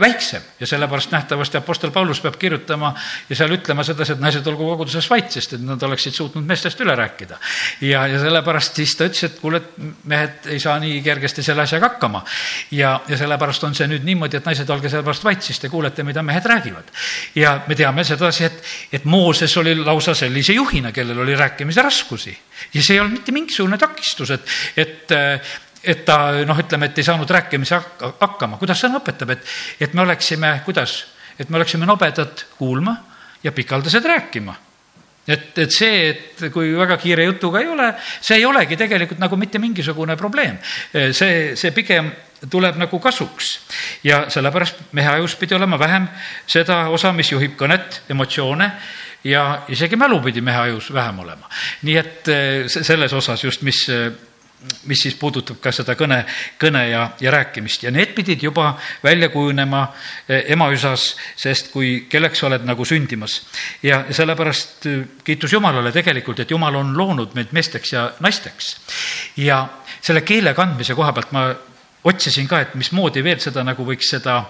väiksem 0.00 0.42
ja 0.60 0.66
sellepärast 0.66 1.10
nähtavasti 1.10 1.56
Apostel 1.56 1.90
Paulus 1.90 2.20
peab 2.20 2.34
kirjutama 2.38 2.94
ja 3.28 3.36
seal 3.36 3.52
ütlema 3.54 3.84
sedasi, 3.86 4.16
et 4.16 4.22
naised 4.22 4.46
olgu 4.50 4.66
koguduses 4.72 5.06
vait, 5.10 5.30
sest 5.30 5.54
et 5.54 5.62
nad 5.62 5.82
oleksid 5.86 6.16
suutnud 6.16 6.46
meestest 6.46 6.80
üle 6.82 6.96
rääkida. 6.98 7.38
ja, 7.80 8.06
ja 8.10 8.18
sellepärast 8.18 8.80
siis 8.80 8.96
ta 8.98 9.06
ütles, 9.06 9.22
et 9.28 9.38
kuule, 9.38 9.60
et 9.62 9.70
mehed 10.10 10.50
ei 10.50 10.58
saa 10.60 10.78
nii 10.82 10.98
kergesti 11.06 11.42
selle 11.46 11.62
asjaga 11.62 11.92
hakkama. 11.92 12.24
ja, 12.70 13.00
ja 13.08 13.20
sellepärast 13.20 13.64
on 13.64 13.78
see 13.78 13.86
nüüd 13.90 14.04
niimoodi, 14.08 14.40
et 14.40 14.50
naised, 14.50 14.70
olge 14.70 14.90
sellepärast 14.90 15.24
vait, 15.24 15.42
siis 15.42 15.62
te 15.62 15.70
kuulete, 15.70 16.02
mida 16.02 16.22
mehed 16.22 16.50
räägivad. 16.50 16.90
ja 17.34 17.60
me 17.66 17.78
teame 17.78 18.04
sedasi, 18.04 18.44
et, 18.44 18.62
et 18.92 19.04
Mooses 19.04 19.56
oli 19.56 19.74
lausa 19.78 20.14
sellise 20.14 20.52
juhina, 20.52 20.92
kellel 20.92 21.18
oli 21.18 21.36
rääkimise 21.36 21.82
raskusi 21.82 22.36
ja 22.74 22.82
see 22.82 22.96
ei 22.96 23.00
olnud 23.00 23.20
mitte 23.20 23.32
mingisugune 23.32 23.78
takistus, 23.78 24.30
et, 24.34 24.54
et 24.76 25.14
et 25.84 26.04
ta 26.04 26.44
noh, 26.46 26.58
ütleme, 26.60 26.90
et 26.90 26.98
ei 26.98 27.06
saanud 27.06 27.30
rääkimise 27.30 27.78
hakkama, 28.20 28.58
kuidas 28.60 28.80
sõna 28.82 29.00
õpetab, 29.00 29.34
et, 29.36 29.46
et 29.80 29.94
me 29.96 30.04
oleksime, 30.04 30.58
kuidas, 30.64 31.04
et 31.38 31.48
me 31.48 31.60
oleksime 31.60 31.88
nobedad 31.88 32.44
kuulma 32.58 32.96
ja 33.44 33.52
pikaldased 33.52 34.04
rääkima. 34.04 34.54
et, 35.28 35.58
et 35.58 35.72
see, 35.72 36.08
et 36.10 36.46
kui 36.52 36.72
väga 36.76 36.96
kiire 36.98 37.24
jutuga 37.24 37.60
ei 37.60 37.68
ole, 37.68 37.92
see 38.20 38.40
ei 38.40 38.46
olegi 38.46 38.76
tegelikult 38.76 39.20
nagu 39.20 39.36
mitte 39.36 39.58
mingisugune 39.58 40.16
probleem. 40.16 40.58
see, 41.12 41.56
see 41.56 41.70
pigem 41.72 42.10
tuleb 42.50 42.76
nagu 42.80 42.98
kasuks 42.98 43.50
ja 44.04 44.24
sellepärast 44.32 44.92
mehe 44.96 45.08
ajus 45.08 45.36
pidi 45.36 45.54
olema 45.54 45.78
vähem 45.78 46.08
seda 46.46 46.88
osa, 46.88 47.12
mis 47.12 47.32
juhib 47.32 47.56
kõnet, 47.56 48.02
emotsioone 48.08 48.70
ja 49.24 49.62
isegi 49.68 49.96
mälu 49.96 50.20
pidi 50.24 50.40
mehe 50.40 50.58
ajus 50.58 50.92
vähem 50.92 51.18
olema. 51.18 51.48
nii 51.82 51.96
et 51.96 52.32
selles 52.68 53.12
osas 53.12 53.44
just, 53.44 53.62
mis 53.62 53.86
mis 54.86 55.02
siis 55.02 55.14
puudutab 55.16 55.56
ka 55.62 55.72
seda 55.72 55.94
kõne, 55.96 56.18
kõne 56.60 56.82
ja, 56.90 57.04
ja 57.20 57.32
rääkimist 57.32 57.84
ja 57.86 57.90
need 57.94 58.12
pidid 58.16 58.42
juba 58.44 58.74
välja 59.02 59.30
kujunema 59.32 59.82
eh, 60.28 60.50
emaüsas, 60.52 61.14
sest 61.36 61.70
kui 61.72 62.06
kelleks 62.10 62.42
sa 62.42 62.48
oled 62.50 62.66
nagu 62.68 62.84
sündimas. 62.84 63.40
ja 63.82 64.04
sellepärast 64.10 64.86
eh, 64.86 65.02
kiitus 65.24 65.52
Jumalale 65.52 65.92
tegelikult, 65.92 66.40
et 66.40 66.50
Jumal 66.50 66.76
on 66.76 66.92
loonud 66.96 67.34
meid 67.34 67.54
meesteks 67.56 67.92
ja 67.92 68.10
naisteks. 68.20 68.76
ja 69.36 69.66
selle 70.00 70.20
keele 70.20 70.54
kandmise 70.54 70.94
koha 70.94 71.12
pealt 71.12 71.32
ma 71.32 71.46
otsisin 72.04 72.48
ka, 72.48 72.60
et 72.60 72.74
mismoodi 72.74 73.24
veel 73.24 73.40
seda 73.40 73.64
nagu 73.64 73.86
võiks 73.86 74.12
seda 74.12 74.42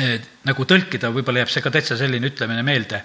eh, 0.00 0.20
nagu 0.44 0.68
tõlkida, 0.68 1.12
võib-olla 1.12 1.44
jääb 1.44 1.54
see 1.54 1.64
ka 1.64 1.72
täitsa 1.72 1.96
selline 1.96 2.32
ütlemine 2.32 2.62
meelde. 2.62 3.00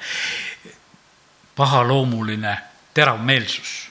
pahaloomuline 1.55 2.57
teravmeelsus 2.93 3.90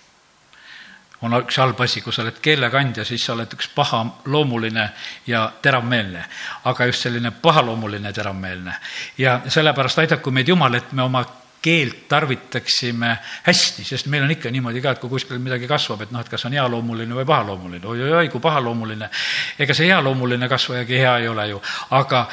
on 1.22 1.36
üks 1.40 1.58
halb 1.60 1.80
asi, 1.80 2.00
kui 2.00 2.12
sa 2.12 2.22
oled 2.22 2.38
keelekandja, 2.42 3.04
siis 3.04 3.24
sa 3.24 3.34
oled 3.34 3.52
üks 3.56 3.68
pahaloomuline 3.74 4.86
ja 5.26 5.44
teravmeelne. 5.62 6.24
aga 6.64 6.86
just 6.86 7.02
selline 7.02 7.30
pahaloomuline 7.30 8.12
teravmeelne. 8.12 8.74
ja 9.18 9.40
sellepärast 9.48 9.98
aidaku 9.98 10.30
meid 10.30 10.48
Jumal, 10.48 10.74
et 10.74 10.92
me 10.92 11.02
oma 11.02 11.24
keelt 11.62 12.08
tarvitaksime 12.08 13.18
hästi, 13.42 13.84
sest 13.84 14.06
meil 14.06 14.24
on 14.24 14.30
ikka 14.30 14.50
niimoodi 14.50 14.80
ka, 14.80 14.94
et 14.94 14.98
kui 15.02 15.10
kuskil 15.10 15.38
midagi 15.38 15.68
kasvab, 15.68 16.06
et 16.06 16.14
noh, 16.14 16.22
et 16.24 16.28
kas 16.32 16.44
on 16.48 16.56
healoomuline 16.56 17.14
või 17.14 17.26
pahaloomuline 17.28 17.86
oi,, 17.86 18.02
oi-oi-oi, 18.02 18.28
kui 18.32 18.40
pahaloomuline. 18.40 19.10
ega 19.58 19.76
see 19.76 19.90
healoomuline 19.92 20.48
kasvajagi 20.48 20.98
hea 21.02 21.16
ei 21.20 21.28
ole 21.28 21.48
ju, 21.50 21.62
aga, 22.00 22.24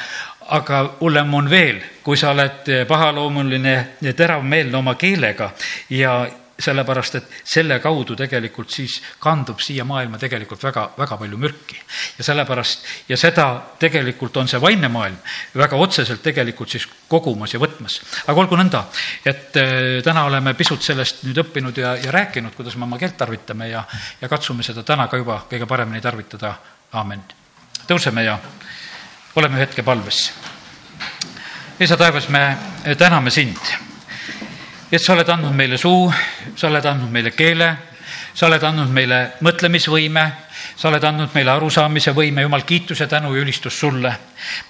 aga 0.56 0.82
hullem 1.00 1.34
on 1.34 1.50
veel, 1.50 1.82
kui 2.02 2.16
sa 2.16 2.32
oled 2.32 2.72
pahaloomuline 2.88 3.76
ja 4.00 4.14
teravmeelne 4.16 4.76
oma 4.76 4.94
keelega 4.94 5.52
ja 5.90 6.22
sellepärast 6.58 7.14
et 7.14 7.34
selle 7.46 7.78
kaudu 7.78 8.16
tegelikult 8.18 8.72
siis 8.74 8.96
kandub 9.22 9.60
siia 9.62 9.84
maailma 9.86 10.18
tegelikult 10.18 10.62
väga, 10.66 10.88
väga 10.98 11.16
palju 11.20 11.38
mürki. 11.38 11.78
ja 12.18 12.24
sellepärast, 12.24 12.84
ja 13.08 13.16
seda 13.16 13.46
tegelikult 13.78 14.36
on 14.36 14.48
see 14.48 14.60
vaimne 14.60 14.88
maailm 14.90 15.16
väga 15.54 15.76
otseselt 15.76 16.22
tegelikult 16.22 16.70
siis 16.74 16.88
kogumas 17.08 17.54
ja 17.54 17.60
võtmas. 17.62 18.00
aga 18.26 18.40
olgu 18.40 18.58
nõnda, 18.58 18.84
et 19.24 19.56
äh, 19.56 20.02
täna 20.04 20.24
oleme 20.26 20.54
pisut 20.54 20.82
sellest 20.82 21.22
nüüd 21.28 21.38
õppinud 21.44 21.78
ja, 21.78 21.94
ja 21.96 22.12
rääkinud, 22.12 22.54
kuidas 22.58 22.76
me 22.76 22.88
oma 22.90 22.98
keelt 22.98 23.16
tarvitame 23.16 23.68
ja, 23.70 23.84
ja 24.20 24.28
katsume 24.28 24.66
seda 24.66 24.82
täna 24.82 25.06
ka 25.08 25.16
juba 25.16 25.44
kõige 25.50 25.66
paremini 25.66 26.02
tarvitada, 26.02 26.56
aamen. 26.92 27.22
tõuseme 27.86 28.24
ja 28.26 28.38
oleme 29.36 29.62
hetke 29.62 29.82
palves. 29.82 30.32
isa 31.80 31.96
taevas, 31.96 32.28
me 32.28 32.56
täname 32.98 33.30
sind 33.30 33.78
et 34.90 35.02
sa 35.02 35.12
oled 35.12 35.28
andnud 35.28 35.54
meile 35.56 35.76
suu, 35.78 36.08
sa 36.56 36.68
oled 36.68 36.86
andnud 36.86 37.12
meile 37.12 37.32
keele, 37.36 37.68
sa 38.34 38.46
oled 38.46 38.62
andnud 38.64 38.92
meile 38.94 39.18
mõtlemisvõime, 39.44 40.24
sa 40.78 40.88
oled 40.88 41.04
andnud 41.04 41.34
meile 41.34 41.52
arusaamise 41.52 42.14
võime, 42.16 42.44
Jumal, 42.46 42.64
kiitus 42.64 43.02
ja 43.02 43.08
tänu 43.10 43.34
ja 43.34 43.42
ülistus 43.42 43.80
sulle. 43.80 44.12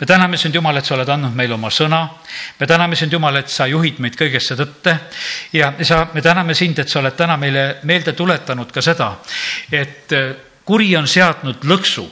me 0.00 0.06
täname 0.06 0.36
sind, 0.36 0.54
Jumal, 0.54 0.76
et 0.76 0.84
sa 0.84 0.94
oled 0.94 1.08
andnud 1.08 1.34
meile 1.34 1.54
oma 1.54 1.70
sõna. 1.70 2.08
me 2.60 2.66
täname 2.66 2.96
sind, 2.96 3.12
Jumal, 3.12 3.36
et 3.36 3.48
sa 3.48 3.66
juhid 3.66 3.98
meid 3.98 4.16
kõigesse 4.16 4.56
tõtte 4.56 4.98
ja 5.52 5.72
sa, 5.82 6.08
me 6.14 6.22
täname 6.22 6.54
sind, 6.54 6.78
et 6.78 6.88
sa 6.88 6.98
oled 6.98 7.16
täna 7.16 7.36
meile 7.36 7.76
meelde 7.82 8.12
tuletanud 8.12 8.72
ka 8.72 8.82
seda, 8.82 9.16
et 9.70 10.12
kuri 10.68 10.90
on 10.98 11.08
seadnud 11.08 11.64
lõksu 11.64 12.04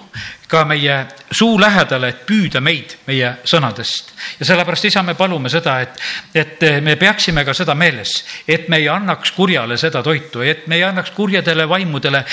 ka 0.48 0.62
meie 0.64 0.94
suu 1.34 1.58
lähedale, 1.60 2.08
et 2.08 2.22
püüda 2.26 2.60
meid 2.62 2.94
meie 3.06 3.32
sõnadest. 3.44 4.12
ja 4.38 4.46
sellepärast, 4.46 4.84
isa, 4.88 5.02
me 5.02 5.14
palume 5.18 5.50
seda, 5.52 5.80
et, 5.82 5.98
et 6.34 6.62
me 6.82 6.96
peaksime 6.96 7.44
ka 7.44 7.54
seda 7.54 7.74
meeles, 7.74 8.12
et 8.48 8.68
me 8.68 8.78
ei 8.80 8.88
annaks 8.88 9.34
kurjale 9.36 9.76
seda 9.76 10.02
toitu, 10.06 10.40
et 10.40 10.66
me 10.66 10.78
ei 10.78 10.84
annaks 10.86 11.10
kurjadele 11.16 11.68
vaimudele 11.68 12.24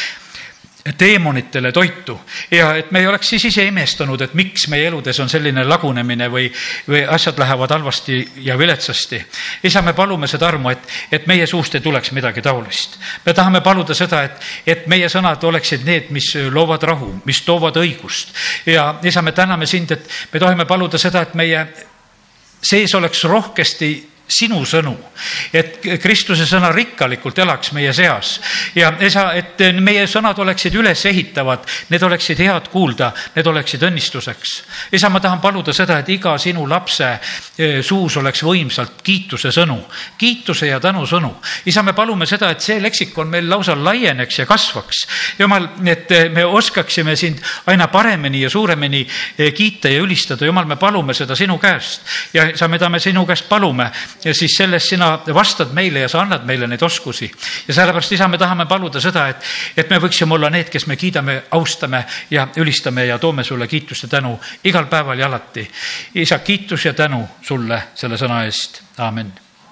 teemonitele 0.97 1.71
toitu 1.71 2.21
ja 2.51 2.75
et 2.75 2.91
me 2.91 2.99
ei 2.99 3.07
oleks 3.07 3.29
siis 3.29 3.45
ise 3.45 3.63
imestanud, 3.65 4.21
et 4.21 4.33
miks 4.33 4.67
meie 4.67 4.87
eludes 4.87 5.19
on 5.23 5.29
selline 5.31 5.63
lagunemine 5.63 6.27
või, 6.31 6.49
või 6.87 7.05
asjad 7.07 7.39
lähevad 7.39 7.71
halvasti 7.71 8.17
ja 8.43 8.57
viletsasti. 8.57 9.21
isa, 9.63 9.81
me 9.81 9.93
palume 9.93 10.27
seda 10.27 10.47
armu, 10.47 10.69
et, 10.69 10.87
et 11.11 11.27
meie 11.27 11.47
suust 11.47 11.75
ei 11.75 11.81
tuleks 11.81 12.11
midagi 12.11 12.41
taolist. 12.41 12.99
me 13.25 13.33
tahame 13.33 13.61
paluda 13.61 13.95
seda, 13.95 14.23
et, 14.23 14.43
et 14.67 14.87
meie 14.87 15.09
sõnad 15.09 15.43
oleksid 15.43 15.85
need, 15.85 16.11
mis 16.11 16.33
loovad 16.51 16.83
rahu, 16.83 17.13
mis 17.25 17.41
toovad 17.41 17.79
õigust. 17.79 18.35
ja 18.65 18.95
isa, 19.03 19.21
me 19.21 19.31
täname 19.31 19.65
sind, 19.65 19.91
et 19.91 20.09
me 20.33 20.39
tohime 20.39 20.65
paluda 20.65 20.97
seda, 20.97 21.21
et 21.21 21.33
meie 21.33 21.67
sees 22.63 22.95
oleks 22.95 23.23
rohkesti 23.23 24.12
sinu 24.33 24.63
sõnu. 24.65 24.95
et 25.53 25.79
Kristuse 26.01 26.45
sõna 26.49 26.71
rikkalikult 26.73 27.39
elaks 27.39 27.71
meie 27.71 27.93
seas 27.93 28.39
ja 28.75 28.91
isa, 28.99 29.33
et 29.33 29.61
meie 29.79 30.05
sõnad 30.07 30.39
oleksid 30.39 30.75
ülesehitavad, 30.75 31.65
need 31.89 32.03
oleksid 32.03 32.39
head 32.39 32.69
kuulda, 32.71 33.11
need 33.35 33.47
oleksid 33.47 33.83
õnnistuseks. 33.83 34.53
isa, 34.91 35.09
ma 35.09 35.19
tahan 35.19 35.41
paluda 35.41 35.73
seda, 35.73 35.99
et 35.99 36.09
iga 36.09 36.37
sinu 36.37 36.65
lapse 36.69 37.09
eh, 37.57 37.81
suus 37.83 38.17
oleks 38.17 38.43
võimsalt 38.43 39.01
kiituse 39.03 39.51
sõnu, 39.51 39.79
kiituse 40.17 40.67
ja 40.67 40.79
tänusõnu. 40.79 41.33
isa, 41.65 41.83
me 41.83 41.93
palume 41.93 42.25
seda, 42.25 42.51
et 42.51 42.61
see 42.61 42.79
leksikon 42.81 43.29
meil 43.29 43.49
lausa 43.49 43.75
laieneks 43.75 44.39
ja 44.39 44.45
kasvaks. 44.45 45.05
jumal, 45.39 45.69
et 45.85 46.09
me 46.33 46.45
oskaksime 46.45 47.15
sind 47.15 47.39
aina 47.67 47.87
paremini 47.87 48.41
ja 48.41 48.49
suuremini 48.49 49.05
eh, 49.37 49.53
kiita 49.53 49.89
ja 49.89 50.01
ülistada, 50.01 50.45
jumal, 50.45 50.65
me 50.65 50.75
palume 50.75 51.13
seda 51.13 51.35
sinu 51.35 51.57
käest 51.57 52.01
ja 52.33 52.49
sa, 52.57 52.67
mida 52.67 52.89
me 52.89 52.99
sinu 52.99 53.25
käest 53.25 53.49
palume, 53.49 53.89
siis 54.31 54.55
sellest 54.57 54.93
sina 54.93 55.19
vastad 55.33 55.73
meile 55.75 56.05
ja 56.05 56.09
sa 56.09 56.21
annad 56.23 56.45
meile 56.47 56.67
neid 56.67 56.81
oskusi. 56.81 57.31
ja 57.67 57.73
sellepärast, 57.73 58.11
isa, 58.11 58.27
me 58.27 58.37
tahame 58.37 58.65
paluda 58.65 59.01
seda, 59.01 59.27
et, 59.27 59.43
et 59.77 59.89
me 59.89 59.99
võiksime 59.99 60.37
olla 60.37 60.49
need, 60.49 60.69
kes 60.71 60.87
me 60.87 60.95
kiidame, 60.95 61.43
austame 61.51 62.05
ja 62.31 62.47
ülistame 62.57 63.05
ja 63.05 63.19
toome 63.19 63.43
sulle 63.43 63.67
kiitust 63.67 64.07
ja 64.07 64.15
tänu 64.17 64.39
igal 64.63 64.85
päeval 64.85 65.19
ja 65.19 65.27
alati. 65.27 65.69
isa, 66.15 66.39
kiitus 66.39 66.85
ja 66.85 66.93
tänu 66.93 67.27
sulle 67.41 67.83
selle 67.95 68.17
sõna 68.17 68.45
eest, 68.45 68.81
aamen 68.97 69.42